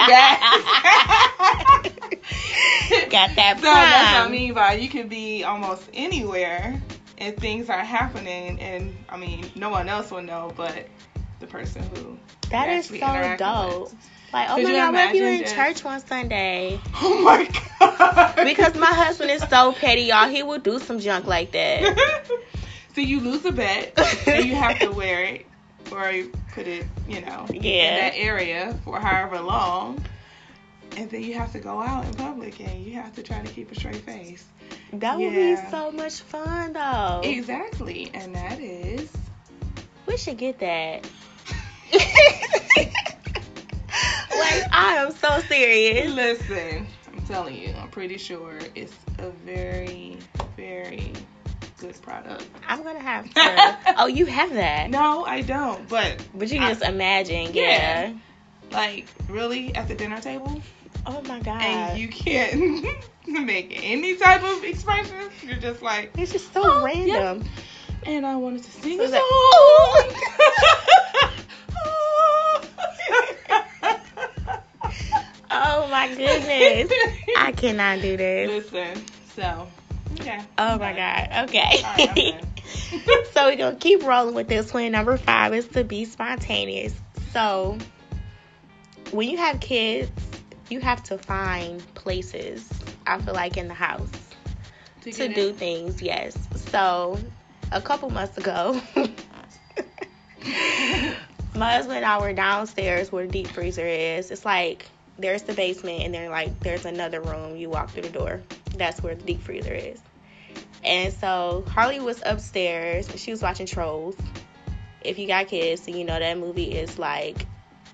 [3.09, 4.31] got that So that's what I prime.
[4.31, 6.81] mean by you can be almost anywhere
[7.17, 10.87] and things are happening and I mean no one else will know but
[11.39, 12.17] the person who
[12.49, 13.91] That is so dope.
[13.93, 13.95] with.
[14.33, 16.79] Like, oh my god, what if you imagine in just- church one Sunday?
[17.01, 18.35] Oh my god.
[18.43, 20.27] Because my husband is so petty, y'all.
[20.27, 21.97] He will do some junk like that.
[22.95, 23.93] so you lose a bet
[24.27, 25.45] and you have to wear it
[25.91, 30.03] or you put it, you know, in that area for however long.
[30.97, 33.51] And then you have to go out in public and you have to try to
[33.53, 34.45] keep a straight face.
[34.93, 37.21] That would be so much fun, though.
[37.23, 38.09] Exactly.
[38.13, 39.11] And that is
[40.07, 41.07] We should get that.
[44.39, 46.11] like, I am so serious.
[46.13, 50.17] Listen, I'm telling you, I'm pretty sure it's a very,
[50.55, 51.13] very
[51.79, 52.45] good product.
[52.67, 53.95] I'm gonna have to.
[53.97, 54.89] Oh, you have that.
[54.89, 55.87] No, I don't.
[55.89, 58.09] But But you I- can just imagine, Yeah.
[58.09, 58.13] yeah.
[58.71, 60.61] like, really, at the dinner table,
[61.05, 61.61] Oh my god.
[61.61, 62.83] and you can't
[63.27, 65.31] make any type of expressions.
[65.43, 67.47] You're just like, it's just so Oh, random.
[68.05, 69.21] and I wanted to sing So a that-
[70.23, 71.33] song.
[75.87, 76.91] Oh my goodness.
[77.37, 78.49] I cannot do this.
[78.49, 79.01] Listen,
[79.33, 79.69] so
[80.19, 80.41] okay.
[80.57, 81.45] Oh my god.
[81.47, 81.81] Okay.
[81.81, 82.43] Right,
[83.31, 84.91] so we're gonna keep rolling with this one.
[84.91, 86.93] Number five is to be spontaneous.
[87.31, 87.77] So
[89.11, 90.11] when you have kids,
[90.69, 92.69] you have to find places.
[93.05, 94.11] I feel like in the house
[95.03, 95.55] to get do it.
[95.55, 96.01] things.
[96.01, 96.37] Yes.
[96.69, 97.17] So
[97.71, 98.81] a couple months ago,
[101.55, 104.31] my husband and I were downstairs where the deep freezer is.
[104.31, 104.87] It's like
[105.19, 107.55] there's the basement and then like there's another room.
[107.55, 108.41] You walk through the door.
[108.75, 110.01] That's where the deep freezer is.
[110.83, 113.09] And so Harley was upstairs.
[113.15, 114.15] She was watching Trolls.
[115.01, 117.45] If you got kids, then you know that movie is like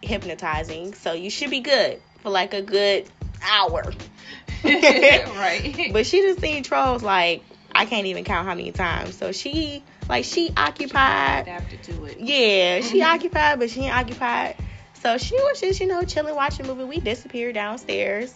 [0.02, 0.94] hypnotizing.
[0.94, 3.10] So you should be good for like a good
[3.42, 3.84] hour.
[4.64, 5.90] right.
[5.94, 7.44] But she just seen Trolls like
[7.76, 9.16] I can't even count how many times.
[9.16, 11.44] So she like she occupied.
[11.44, 12.20] adapted to it.
[12.20, 14.56] Yeah, she occupied, but she ain't occupied.
[15.04, 16.86] So she was just, you know, chilling, watching a movie.
[16.86, 18.34] We disappeared downstairs.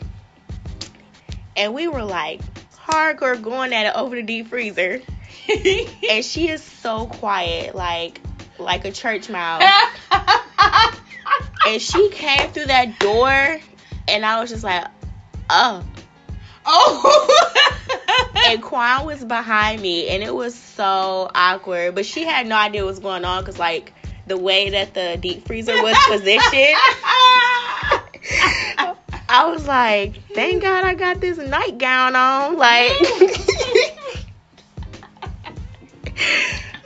[1.55, 2.41] And we were like
[2.75, 5.01] hardcore going at it over the deep freezer.
[6.09, 8.19] And she is so quiet, like
[8.59, 9.63] like a church mouse.
[11.65, 13.59] And she came through that door
[14.07, 14.85] and I was just like,
[15.49, 15.83] oh.
[16.65, 17.53] oh.
[18.47, 21.95] And Quan was behind me and it was so awkward.
[21.95, 23.93] But she had no idea what was going on because like
[24.27, 26.75] the way that the deep freezer was positioned.
[29.29, 32.57] I was like, thank God I got this nightgown on.
[32.57, 33.05] Like, so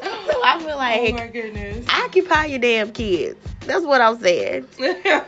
[0.04, 1.86] oh I feel like oh my goodness.
[1.90, 3.40] occupy your damn kids.
[3.62, 4.68] That's what I'm saying.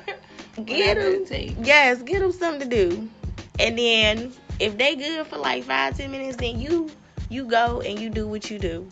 [0.65, 1.25] Get them,
[1.63, 3.09] yes, get them something to do,
[3.57, 6.91] and then if they good for like five ten minutes, then you
[7.27, 8.87] you go and you do what you do.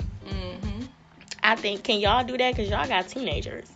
[1.44, 2.56] I think can y'all do that?
[2.56, 3.68] Cause y'all got teenagers.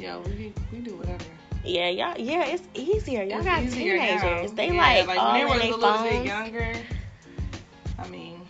[0.00, 1.24] Yeah, we we do whatever.
[1.64, 2.18] Yeah, y'all.
[2.18, 3.22] Yeah, it's easier.
[3.22, 4.20] Y'all It's got easier now.
[4.20, 4.52] teenagers.
[4.52, 6.72] They Yeah, like, like all when they were a little bit younger.
[7.98, 8.40] I mean,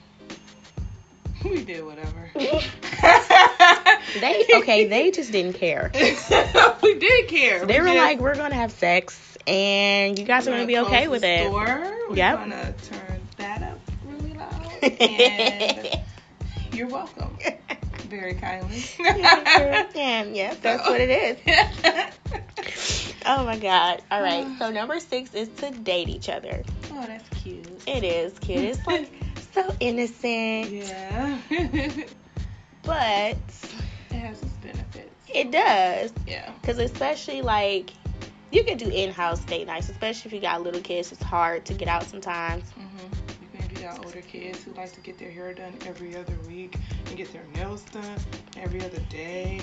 [1.44, 2.30] we did whatever.
[4.20, 4.86] They okay.
[4.86, 5.90] They just didn't care.
[6.82, 7.66] we did care.
[7.66, 10.66] They we were just- like, "We're gonna have sex, and you guys are we're gonna
[10.68, 11.82] be okay with it." Store.
[12.08, 12.38] We're Yep.
[12.38, 14.82] gonna turn that up really loud.
[15.00, 16.00] And
[16.72, 17.36] you're welcome.
[18.20, 18.82] Very kindly.
[18.98, 21.10] yeah, yeah, that's what it
[21.46, 22.14] is.
[23.26, 24.02] Oh my god.
[24.10, 24.46] All right.
[24.58, 26.62] So number six is to date each other.
[26.92, 27.66] oh, that's cute.
[27.86, 28.60] It is cute.
[28.60, 29.10] It's like
[29.54, 31.38] so innocent, Yeah.
[32.82, 33.38] But
[34.10, 35.14] it has its benefits.
[35.32, 36.12] it does.
[36.26, 36.52] Yeah.
[36.60, 37.94] Because especially like
[38.50, 41.10] you can do in-house date nights, especially if you got little kids.
[41.10, 42.64] It's hard to get out sometimes.
[42.64, 43.13] Mm-hmm.
[43.84, 46.74] Got older kids who like to get their hair done every other week
[47.06, 48.16] and get their nails done
[48.56, 49.60] every other day.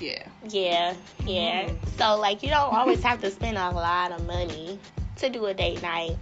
[0.00, 0.26] Yeah.
[0.48, 1.68] Yeah, yeah.
[1.68, 1.88] Mhm.
[1.96, 4.80] So like you don't always have to spend a lot of money
[5.18, 6.16] to do a date night.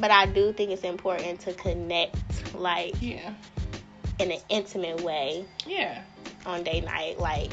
[0.00, 3.32] But I do think it's important to connect like Yeah.
[4.18, 6.02] in an intimate way Yeah.
[6.44, 7.18] on date night.
[7.18, 7.52] Like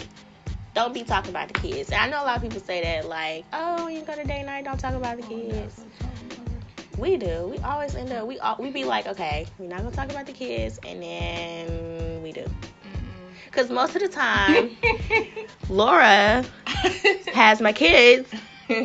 [0.73, 1.91] don't be talking about the kids.
[1.91, 4.43] And I know a lot of people say that like, oh, you go to date
[4.43, 5.75] night, don't talk about the Oh, kids.
[5.77, 6.26] that's
[6.97, 7.47] We do.
[7.47, 8.27] We always end up.
[8.27, 12.23] We all, we be like, okay, we're not gonna talk about the kids, and then
[12.23, 12.45] we do.
[13.51, 14.77] Cause most of the time,
[15.69, 16.43] Laura
[17.33, 18.29] has my kids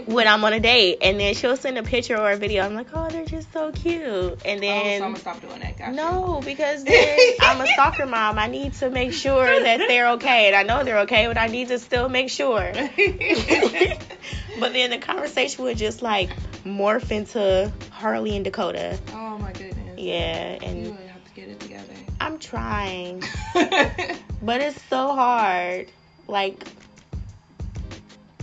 [0.07, 2.65] when I'm on a date, and then she'll send a picture or a video.
[2.65, 4.41] I'm like, oh, they're just so cute.
[4.45, 5.79] And then oh, so I'm gonna stop doing that.
[5.79, 5.93] Gotcha.
[5.93, 8.39] no, because then I'm a stalker mom.
[8.39, 11.49] I need to make sure that they're okay, and I know they're okay, but I
[11.49, 12.73] need to still make sure.
[12.75, 16.31] but then the conversation would just like
[16.65, 18.99] morph into Harley and Dakota.
[19.13, 19.99] oh my goodness.
[19.99, 21.93] Yeah, You and have to get it together.
[22.21, 23.21] I'm trying,
[23.55, 25.91] but it's so hard.
[26.29, 26.63] Like,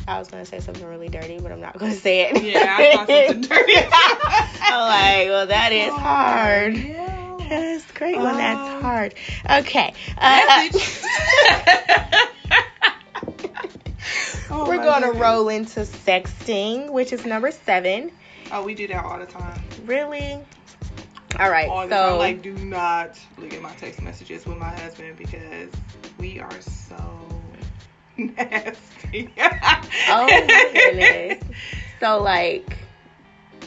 [0.07, 2.41] I was gonna say something really dirty, but I'm not gonna say it.
[2.43, 3.73] yeah, I thought something dirty.
[3.77, 6.75] I'm like, well, that is hard.
[6.77, 7.05] Yeah.
[7.49, 9.15] That's great when that's Um, hard.
[9.49, 9.93] Okay.
[10.17, 10.69] Uh,
[14.51, 18.11] Oh we're gonna roll into sexting, which is number seven.
[18.51, 19.61] Oh, we do that all the time.
[19.85, 20.39] Really?
[21.39, 21.69] All right.
[21.69, 22.13] All the time.
[22.13, 25.71] So Like, do not look at my text messages with my husband because
[26.17, 27.27] we are so
[28.17, 29.33] nasty.
[30.11, 31.43] Oh my goodness.
[31.99, 32.77] So like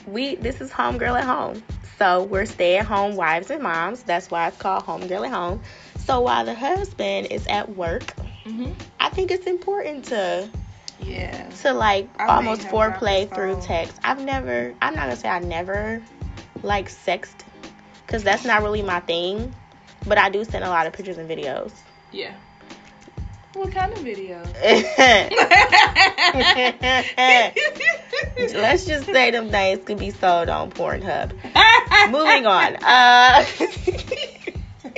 [0.07, 1.63] we this is homegirl at home.
[1.99, 4.03] So we're stay at home wives and moms.
[4.03, 5.63] That's why it's called homegirl at home.
[5.99, 8.03] So while the husband is at work,
[8.45, 10.49] hmm I think it's important to
[11.05, 11.49] Yeah.
[11.63, 13.99] to like I almost foreplay through text.
[14.05, 16.03] I've never I'm not gonna say I never
[16.63, 17.45] like sexted
[18.07, 19.55] because that's not really my thing.
[20.07, 21.73] But I do send a lot of pictures and videos.
[22.11, 22.35] Yeah.
[23.55, 24.49] What kind of videos?
[28.55, 31.33] Let's just say them things could be sold on Pornhub.
[32.11, 32.77] Moving on.
[32.83, 33.45] Uh,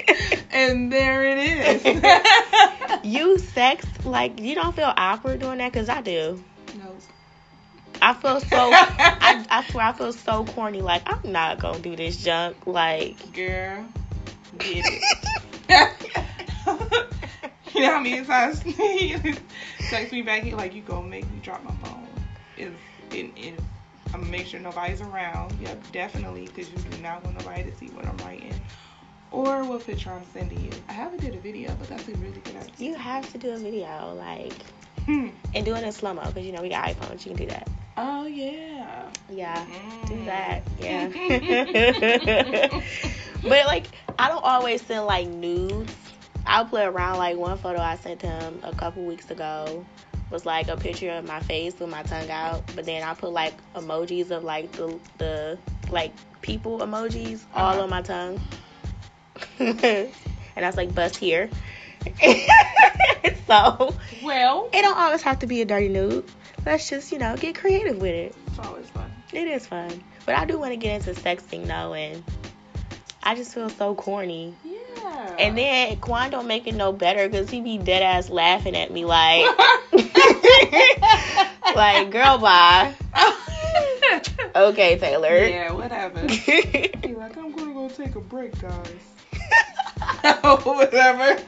[0.51, 3.05] and there it is.
[3.05, 6.43] you sex like you don't feel awkward doing that because I do.
[6.79, 7.01] Nope.
[8.03, 8.47] I feel so.
[8.51, 10.83] I, I swear I feel so corny.
[10.83, 12.67] Like I'm not gonna do this junk.
[12.67, 13.33] Like.
[13.33, 13.87] Girl,
[14.59, 15.03] get it.
[17.75, 19.17] you know how many times he
[19.89, 20.43] text me back?
[20.43, 22.07] He like, you gonna make me drop my phone.
[22.57, 22.73] If,
[23.11, 23.61] if, if
[24.13, 25.59] I'm gonna make sure nobody's around.
[25.61, 28.55] Yep, definitely, because you do not want nobody to see what I'm writing.
[29.35, 30.71] Or what picture I'm sending you.
[30.89, 32.71] I haven't did a video, but that's a really good idea.
[32.79, 34.53] You have to do a video, like,
[35.07, 35.31] Hmm.
[35.55, 37.27] and do it in slow mo, because you know we got iPhones.
[37.27, 37.69] You can do that.
[37.97, 39.11] Oh yeah.
[39.29, 39.67] Yeah,
[40.07, 40.25] do Mm.
[40.27, 40.63] that.
[40.81, 41.09] Yeah.
[43.43, 43.87] but like,
[44.21, 45.93] I don't always send like nudes.
[46.47, 47.19] I'll play around.
[47.19, 49.85] Like one photo I sent him a couple weeks ago
[50.31, 53.33] was like a picture of my face with my tongue out, but then I put
[53.33, 55.59] like emojis of like the the
[55.91, 57.83] like people emojis all Uh-huh.
[57.83, 58.41] on my tongue,
[59.59, 60.11] and
[60.57, 61.51] I was like bust here.
[63.47, 66.25] so Well, it don't always have to be a dirty nude.
[66.67, 68.35] Let's just you know get creative with it.
[68.47, 69.11] it's always fun.
[69.33, 70.03] It is fun.
[70.27, 72.23] But I do want to get into sexting though, and
[73.23, 74.55] I just feel so corny.
[74.65, 75.37] Yeah.
[75.39, 78.91] And then Quan don't make it no better because he be dead ass laughing at
[78.93, 79.45] me like,
[81.75, 82.95] like girl, bye.
[84.57, 85.37] Okay, Taylor.
[85.47, 86.21] Yeah, whatever.
[86.23, 89.14] Like, I'm gonna go take a break, guys.
[90.65, 91.39] Whatever.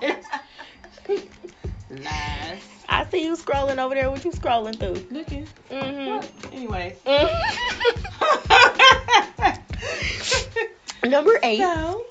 [1.90, 2.62] Lies.
[2.88, 4.10] I see you scrolling over there.
[4.10, 5.06] What you scrolling through?
[5.10, 5.46] Looking.
[5.70, 6.54] Mm-hmm.
[6.54, 6.94] Anyways.
[11.04, 11.58] Number eight.
[11.58, 12.04] so,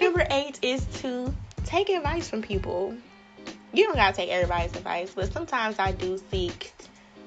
[0.00, 1.32] Number eight is to
[1.64, 2.94] take advice from people.
[3.72, 6.74] You don't gotta take everybody's advice, but sometimes I do seek,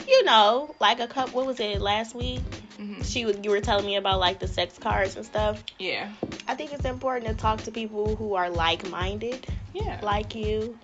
[0.07, 1.37] you know, like a couple.
[1.37, 2.41] What was it last week?
[2.79, 3.05] Mhm.
[3.05, 3.37] She was.
[3.43, 5.63] You were telling me about like the sex cards and stuff.
[5.79, 6.09] yeah.
[6.47, 9.99] I think it's important to talk to people who are like-minded, Yeah.
[10.01, 10.77] like you,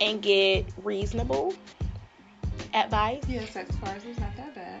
[0.00, 1.54] and get reasonable
[2.74, 3.22] advice.
[3.28, 4.80] yeah, sex cards is not that bad.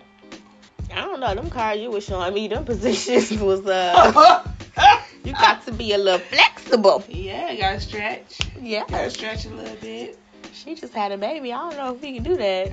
[0.94, 1.34] I don't know.
[1.34, 4.44] Them cards you were showing me, them positions was uh.
[5.24, 7.04] you got to be a little flexible.
[7.08, 8.38] yeah, you gotta stretch.
[8.60, 8.84] Yeah.
[8.88, 10.18] Gotta stretch a little bit.
[10.52, 11.52] She just had a baby.
[11.52, 12.72] I don't know if we can do that.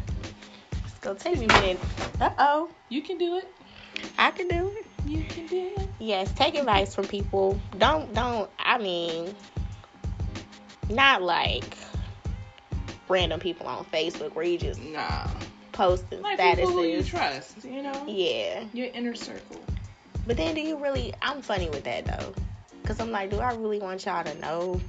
[0.86, 1.80] It's gonna take me a minute.
[2.20, 2.70] Uh oh.
[2.90, 3.48] You can do it.
[4.18, 4.86] I can do it.
[5.06, 5.88] You can do it.
[6.00, 7.60] Yes, take advice from people.
[7.78, 9.36] Don't don't I mean
[10.90, 11.78] not like
[13.08, 15.28] random people on Facebook where you just Nah.
[15.72, 18.06] posting Like people who you trust, you know?
[18.08, 18.64] Yeah.
[18.74, 19.62] Your inner circle.
[20.28, 22.34] But then do you really I'm funny with that though.
[22.86, 24.80] Cause I'm like, do I really want y'all to know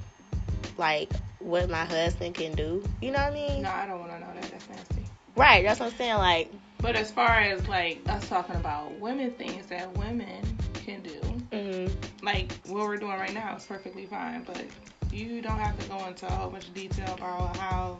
[0.78, 2.82] like what my husband can do?
[3.00, 3.62] You know what I mean?
[3.62, 4.50] No, I don't want to know that.
[4.50, 5.06] That's nasty.
[5.36, 6.14] Right, that's what I'm saying.
[6.16, 10.42] Like, But as far as like us talking about women things that women
[10.84, 11.20] can do,
[11.52, 14.42] mm, like what we're doing right now is perfectly fine.
[14.44, 14.64] But
[15.12, 17.98] you don't have to go into a whole bunch of detail about how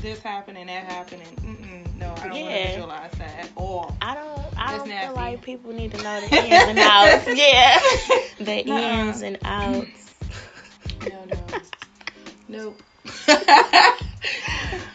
[0.00, 1.22] this happened and that happened.
[1.22, 2.62] And mm-mm, no, I don't want Yeah.
[2.62, 3.96] to visualize that at all.
[4.00, 5.06] I don't I That's don't nasty.
[5.06, 7.26] feel like people need to know the ins and outs.
[7.28, 7.78] Yeah.
[8.38, 9.06] The Nuh-uh.
[9.08, 10.14] ins and outs.
[11.06, 11.46] No, no,
[12.48, 12.82] nope.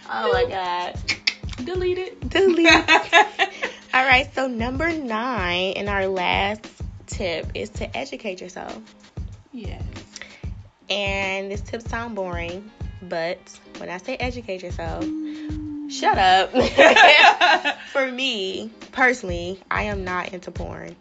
[0.10, 1.00] Oh my god.
[1.64, 2.30] Delete it.
[2.30, 2.68] Delete.
[3.94, 6.66] All right, so number nine and our last
[7.08, 8.78] tip is to educate yourself.
[9.52, 9.82] yes.
[10.90, 12.70] And this tip sound boring,
[13.02, 13.40] but
[13.78, 15.90] when I say educate yourself, mm.
[15.90, 16.52] shut up.
[17.92, 20.96] For me personally, I am not into porn.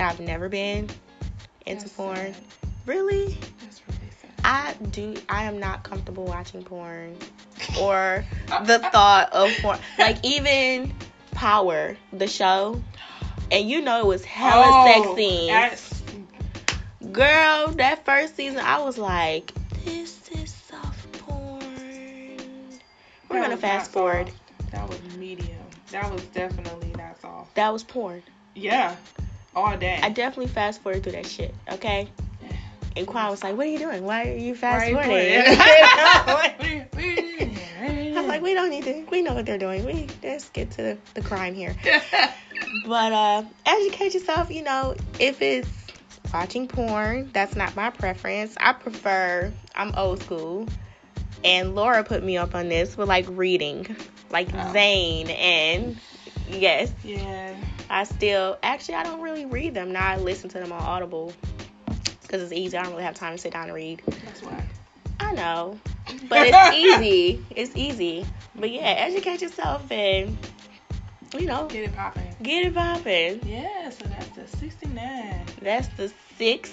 [0.00, 0.88] I've never been
[1.66, 2.16] into That's porn.
[2.16, 2.36] sad.
[2.86, 3.38] Really?
[4.44, 4.84] That's really sad.
[4.84, 5.14] I do.
[5.28, 7.16] I am not comfortable watching porn
[7.80, 8.24] or
[8.64, 9.78] the thought of porn.
[9.98, 10.92] Like even
[11.32, 12.80] Power, the show,
[13.50, 15.48] and you know it was hella Oh, sex scenes.
[15.48, 15.90] that's-
[17.12, 19.52] Girl, that first season, I was like,
[19.84, 21.60] this is soft porn.
[23.28, 24.28] We're that gonna fast forward.
[24.28, 24.70] soft.
[24.72, 25.58] That was medium.
[25.90, 27.54] That was definitely not soft.
[27.56, 28.22] That was porn.
[28.54, 28.96] Yeah.
[29.54, 30.00] All day.
[30.02, 31.54] I definitely fast forward through that shit.
[31.72, 32.08] Okay.
[32.96, 34.04] And Quan was like, "What are you doing?
[34.04, 36.54] Why are you fast forwarding?" I
[38.16, 39.04] I was like, "We don't need to.
[39.10, 39.84] We know what they're doing.
[39.84, 41.74] We let's get to the, the crime here."
[42.86, 44.50] But uh, educate yourself.
[44.50, 45.68] You know, if it's
[46.32, 48.56] watching porn, that's not my preference.
[48.58, 49.52] I prefer.
[49.74, 50.66] I'm old school,
[51.44, 53.96] and Laura put me up on this with like reading,
[54.30, 54.72] like Oh.
[54.72, 55.98] Zane, and
[56.48, 57.54] yes, yeah.
[57.90, 60.06] I still actually I don't really read them now.
[60.06, 61.32] I listen to them on Audible
[62.34, 62.76] because it's easy.
[62.76, 64.02] I don't really have time to sit down and read.
[64.24, 64.60] That's why.
[65.20, 65.78] I know,
[66.28, 67.44] but it's easy.
[67.50, 68.26] It's easy.
[68.56, 70.36] But yeah, educate yourself and
[71.38, 72.34] you know Get it popping.
[72.42, 73.40] get it popping.
[73.46, 75.46] Yeah, so that's the 69.
[75.62, 76.72] That's the six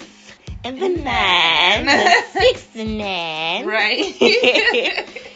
[0.64, 1.03] and the nine.
[1.03, 1.86] nine.
[1.86, 3.66] The six and nine.
[3.68, 5.07] Right?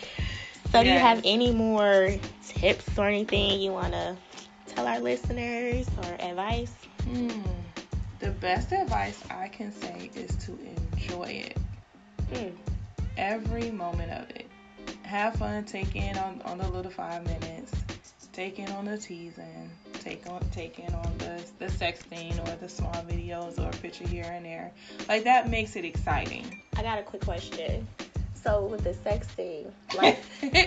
[0.72, 2.10] So do you have any more
[2.44, 4.18] tips or anything you want to
[4.68, 6.74] tell our listeners or advice?
[7.04, 7.30] Hmm.
[8.26, 10.58] The best advice I can say is to
[10.96, 11.58] enjoy it.
[12.34, 12.56] Hmm.
[13.18, 14.48] Every moment of it.
[15.04, 17.72] Have fun, take in on, on the little five minutes.
[18.34, 19.70] Take in on the teasing.
[20.00, 24.08] Take on take in on the the sexting or the small videos or a picture
[24.08, 24.72] here and there.
[25.08, 26.64] Like that makes it exciting.
[26.78, 27.88] I got a quick question.
[28.46, 30.20] So with the sexting, like,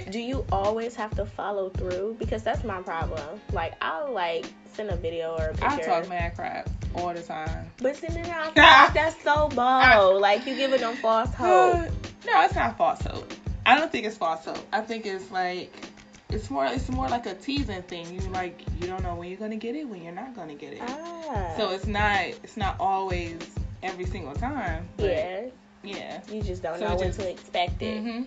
[0.11, 2.16] do you always have to follow through?
[2.18, 3.41] Because that's my problem.
[3.53, 7.22] Like, I'll like send a video or a picture, I talk mad crap all the
[7.22, 7.70] time.
[7.81, 10.20] but sending it out, like, that's so bold.
[10.20, 11.89] Like, you giving them false hope.
[12.26, 13.33] No, it's not false hope.
[13.64, 14.66] I don't think it's false hope.
[14.72, 15.72] I think it's like
[16.31, 18.12] it's more it's more like a teasing thing.
[18.12, 20.72] You like you don't know when you're gonna get it, when you're not gonna get
[20.72, 20.83] it.
[20.83, 21.55] Ah.
[21.57, 23.39] So it's not it's not always
[23.85, 24.89] every single time.
[24.97, 25.47] But yeah,
[25.83, 26.20] yeah.
[26.31, 28.03] you just don't So know just- to expect it.
[28.03, 28.22] hmm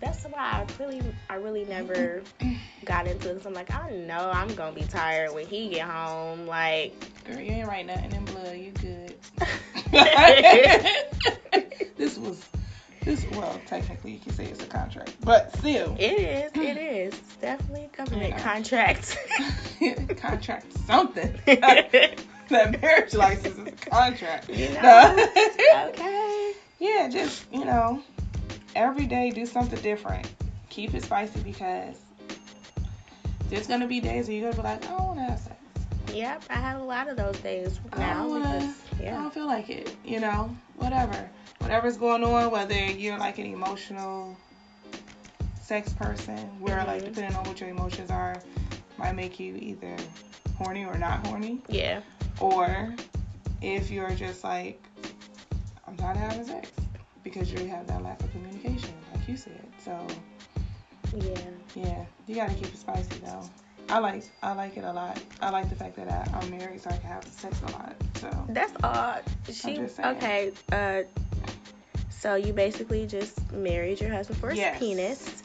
[0.00, 2.22] That's why I really, I really never
[2.84, 3.36] got into it.
[3.38, 6.46] 'cause I'm like, I know I'm gonna be tired when he get home.
[6.46, 6.92] Like,
[7.24, 8.56] Girl, you ain't write nothing in blood.
[8.56, 9.14] You good.
[11.96, 12.44] this was
[13.02, 17.14] this well technically you can say it's a contract, but still it is, it is
[17.14, 19.18] It's definitely a government contract.
[20.18, 21.34] contract something.
[21.46, 24.48] that marriage license is a contract.
[24.50, 24.80] You know?
[25.72, 25.86] No.
[25.88, 26.52] okay.
[26.84, 28.02] Yeah, just you know,
[28.76, 30.30] every day do something different.
[30.68, 31.96] Keep it spicy because
[33.48, 35.56] there's gonna be days where you're gonna be like, I don't want to have sex.
[36.12, 39.32] Yep, I had a lot of those days I now don't wanna, because I don't
[39.34, 39.96] feel like it.
[40.04, 44.36] You know, whatever, whatever's going on, whether you're like an emotional
[45.60, 47.06] sex person, where like Mhm.
[47.14, 48.36] depending on what your emotions are,
[48.98, 49.96] might make you either
[50.58, 51.62] horny or not horny.
[51.68, 52.00] Yeah.
[52.40, 52.94] or
[53.62, 54.82] if you're just like,
[55.94, 56.70] I'm tired of having sex
[57.22, 59.64] because you have that lack of communication, like you said.
[59.78, 60.06] So
[61.16, 61.38] Yeah.
[61.76, 63.48] yeah, you gotta keep it spicy though.
[63.88, 65.20] I like I like it a lot.
[65.40, 67.94] I like the fact that I, I'm married, so I can have sex a lot.
[68.16, 69.22] So That's odd.
[69.52, 70.50] She okay.
[70.72, 71.02] Uh,
[72.10, 74.78] so you basically just married your husband for his Yes.
[74.78, 75.42] penis.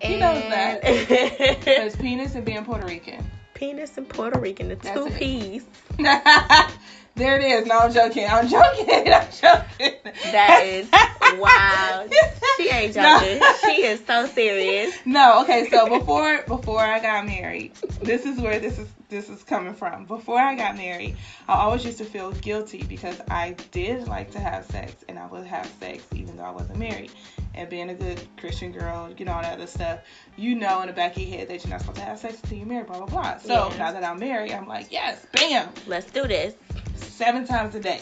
[0.00, 0.84] He knows that.
[0.84, 3.24] his penis and being Puerto Rican.
[3.54, 5.18] penis and Puerto Rican, the That's two it.
[5.18, 5.66] P's.
[7.16, 7.66] there it is.
[7.66, 8.26] No, I'm joking.
[8.28, 8.88] I'm joking.
[9.12, 9.94] I'm joking.
[10.32, 10.88] That is
[11.38, 12.12] wild.
[12.58, 13.40] She ain't joking.
[13.40, 13.52] No.
[13.64, 14.94] She is so serious.
[15.04, 19.42] No, okay, so before before I got married, this is where this is this is
[19.44, 20.04] coming from.
[20.04, 21.16] Before I got married,
[21.48, 25.26] I always used to feel guilty because I did like to have sex and I
[25.26, 27.10] would have sex even though I wasn't married.
[27.54, 30.00] And being a good Christian girl, you know, all that other stuff,
[30.36, 32.40] you know in the back of your head that you're not supposed to have sex
[32.42, 33.38] until you're married, blah blah blah.
[33.38, 33.78] So Yeah.
[33.78, 36.54] now that I'm married, I'm like, yes, bam, Let's do this.
[36.96, 38.00] seven times a day.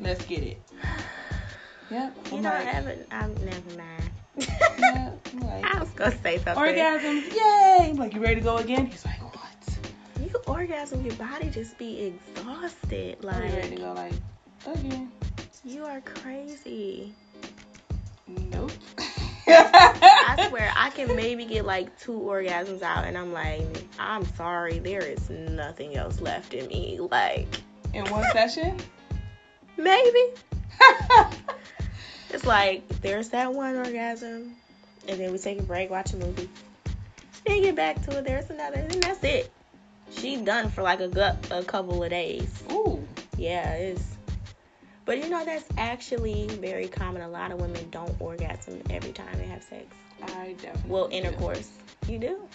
[0.00, 0.60] Let's get it.
[1.90, 2.16] Yep.
[2.30, 3.06] You I'm know, I like, haven't.
[3.10, 4.10] I'm never mind.
[4.78, 6.54] yeah, I'm like, I was gonna say something.
[6.62, 7.88] orgasms, yay!
[7.90, 8.86] I'm like, you ready to go again?
[8.86, 9.19] He's like?
[10.30, 13.24] You orgasm, your body just be exhausted.
[13.24, 15.10] Are you ready to Like go like again?
[15.64, 17.12] you are crazy.
[18.28, 18.70] Nope.
[19.48, 23.66] I swear I can maybe get like two orgasms out, and I'm like,
[23.98, 27.00] I'm sorry, there is nothing else left in me.
[27.00, 27.60] Like
[27.92, 28.76] In one session?
[29.76, 30.20] maybe
[32.30, 34.54] it's like there's that one orgasm,
[35.08, 36.48] and then we take a break, watch a movie,
[37.44, 38.24] then get back to it.
[38.24, 39.50] There's another, and that's it.
[40.10, 42.62] She done for like a gu- a couple of days.
[42.72, 43.06] Ooh.
[43.36, 44.16] Yeah, it's.
[45.04, 47.22] But you know that's actually very common.
[47.22, 49.86] A lot of women don't orgasm every time they have sex.
[50.22, 50.90] I definitely.
[50.90, 51.16] Well, do.
[51.16, 51.70] intercourse.
[52.06, 52.48] You do.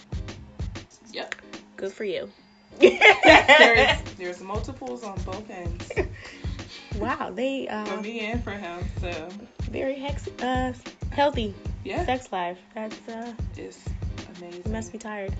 [1.12, 1.34] Yep.
[1.76, 2.30] Good for you.
[2.78, 5.90] there's there's multiples on both ends
[6.98, 8.84] wow, they for uh me and for him.
[9.00, 9.28] So
[9.70, 10.72] very hex uh
[11.12, 11.54] healthy
[11.84, 12.58] yeah, sex life.
[12.74, 13.78] That's uh it's
[14.38, 14.62] amazing.
[14.66, 15.32] you must be tired.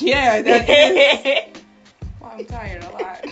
[0.00, 0.68] Yeah, that
[1.56, 1.62] is.
[2.20, 3.22] Well, I'm tired a lot.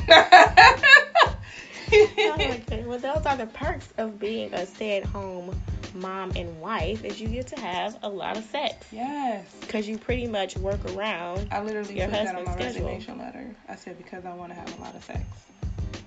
[1.91, 2.61] Goodness.
[2.87, 5.55] Well, those are the perks of being a stay-at-home
[5.95, 9.45] mom and wife is you get to have a lot of sex yes.
[9.61, 11.49] because you pretty much work around.
[11.51, 12.87] I literally Your put that on my schedule.
[12.87, 13.55] resignation letter.
[13.69, 15.21] I said because I want to have a lot of sex.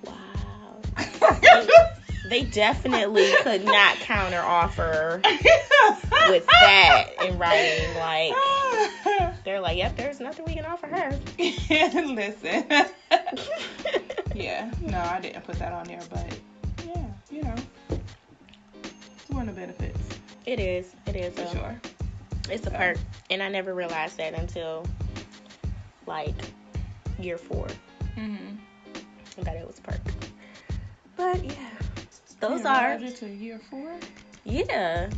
[0.04, 0.82] Wow.
[2.28, 5.20] They definitely could not counter offer
[6.28, 7.94] with that in writing.
[7.94, 8.34] Like
[9.44, 11.10] they're like, yep, there's nothing we can offer her.
[11.38, 12.64] Listen.
[14.34, 16.38] yeah, no, I didn't put that on there, but
[16.84, 17.54] yeah, you know,
[18.82, 19.98] it's one of the benefits
[20.46, 20.94] It is.
[21.06, 21.34] It is.
[21.34, 21.52] for though.
[21.52, 21.80] sure.
[22.50, 22.76] It's a Yeah.
[22.94, 22.98] perk,
[23.30, 24.84] and I never realized that until
[26.06, 26.34] like
[27.18, 27.66] year four
[28.16, 29.42] Mm-hmm.
[29.42, 30.00] that it was a perk.
[31.16, 31.52] But yeah,
[32.48, 33.94] those are to year four.
[34.44, 35.08] yeah.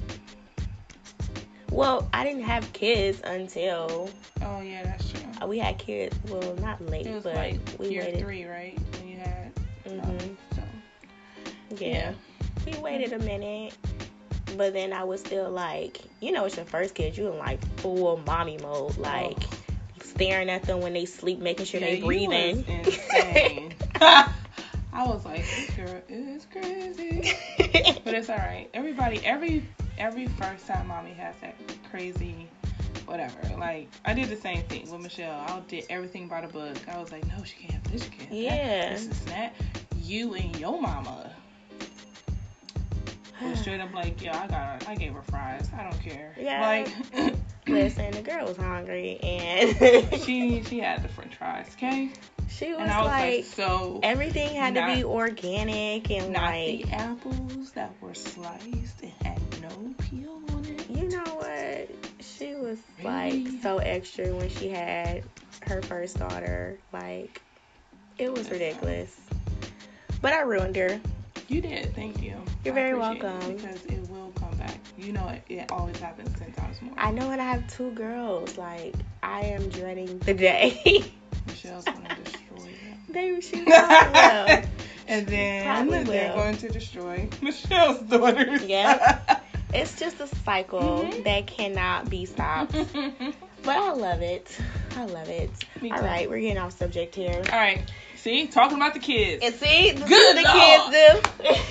[1.70, 4.10] Well, I didn't have kids until
[4.42, 5.20] Oh yeah, that's true.
[5.42, 6.16] uh, we had kids.
[6.28, 8.20] Well, not late, It was but like we year waited.
[8.20, 8.78] three, right?
[8.98, 9.52] When you had.
[9.86, 10.62] hmm um, so
[11.76, 12.12] Yeah.
[12.66, 13.74] we waited a minute.
[14.56, 17.16] But then I was still like, you know, it's your first kid.
[17.16, 19.36] You in like full mommy mode, like
[20.02, 22.64] staring at them when they sleep, making sure yeah, they breathing.
[24.00, 26.77] I was like, this girl is crazy.
[28.08, 28.70] But it's all right.
[28.72, 29.62] Everybody, every
[29.98, 31.54] every first time mommy has that
[31.90, 32.48] crazy,
[33.04, 33.38] whatever.
[33.58, 35.38] Like I did the same thing with Michelle.
[35.46, 36.76] I did everything by the book.
[36.90, 38.04] I was like, no, she can't have this.
[38.04, 38.30] She can't.
[38.30, 38.36] that.
[38.36, 38.92] Yeah.
[38.94, 39.54] This is that.
[40.02, 41.30] You and your mama.
[43.42, 44.78] Was straight up like, yo, I got her.
[44.88, 45.68] I gave her fries.
[45.78, 46.34] I don't care.
[46.40, 46.60] Yeah.
[46.62, 47.34] Like,
[47.68, 51.66] Listen, the girl was hungry and she she had the French fries.
[51.76, 52.10] Okay.
[52.48, 54.00] She was was like, like, so.
[54.02, 59.40] everything had to be organic and Not like, the apples that were sliced and had
[59.62, 60.88] no peel on it.
[60.90, 61.90] you know what?
[62.20, 63.44] She was Really?
[63.44, 65.24] like so extra when she had
[65.66, 66.78] her first daughter.
[66.92, 67.40] Like,
[68.18, 69.20] it was That's ridiculous.
[70.20, 71.00] But I ruined her.
[71.48, 72.34] You did, thank you.
[72.64, 73.54] You're I very appreciate it welcome.
[73.54, 74.78] because it will come back.
[74.98, 76.92] You know, it, it always happens ten times more.
[76.98, 78.58] I know, and I have two girls.
[78.58, 81.04] Like, I am dreading the day.
[81.64, 82.94] Michelle's gonna destroy you.
[83.10, 84.62] they she will.
[85.10, 86.36] And then they're will.
[86.36, 88.64] going to destroy Michelle's daughters.
[88.64, 89.40] yeah.
[89.74, 91.24] It's just a cycle Mhm.
[91.24, 92.72] that cannot be stopped.
[92.72, 94.56] But I love it.
[94.96, 95.50] I love it.
[95.80, 95.88] Too.
[95.90, 97.42] right, we're getting off subject here.
[97.52, 97.82] All right.
[98.16, 99.44] See, talking about the kids.
[99.44, 100.42] And see, this Good the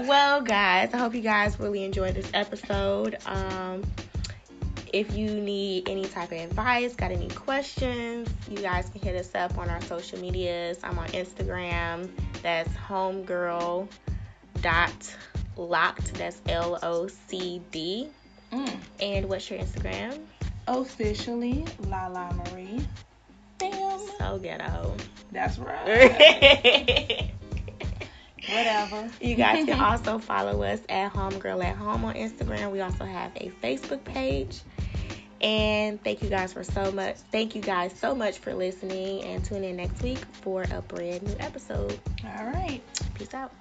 [0.00, 0.06] do.
[0.08, 3.18] well, guys, I hope you guys really enjoyed this episode.
[3.24, 3.84] Um,
[4.92, 9.34] if you need any type of advice, got any questions, you guys can hit us
[9.34, 10.78] up on our social medias.
[10.82, 12.10] I'm on Instagram.
[12.42, 13.88] That's homegirl
[14.62, 15.16] dot
[15.56, 16.14] locked.
[16.14, 18.08] That's L O C D.
[18.52, 18.76] Mm.
[19.00, 20.18] And what's your Instagram?
[20.66, 22.84] Officially, Lala Marie.
[23.58, 24.00] Damn.
[24.18, 24.96] So ghetto.
[25.32, 27.30] That's right.
[28.48, 29.10] Whatever.
[29.20, 32.72] You guys can also follow us at Homegirl at Home on Instagram.
[32.72, 34.60] We also have a Facebook page.
[35.40, 37.16] And thank you guys for so much.
[37.32, 41.22] Thank you guys so much for listening and tune in next week for a brand
[41.22, 41.98] new episode.
[42.24, 42.82] All right.
[43.14, 43.52] Peace out.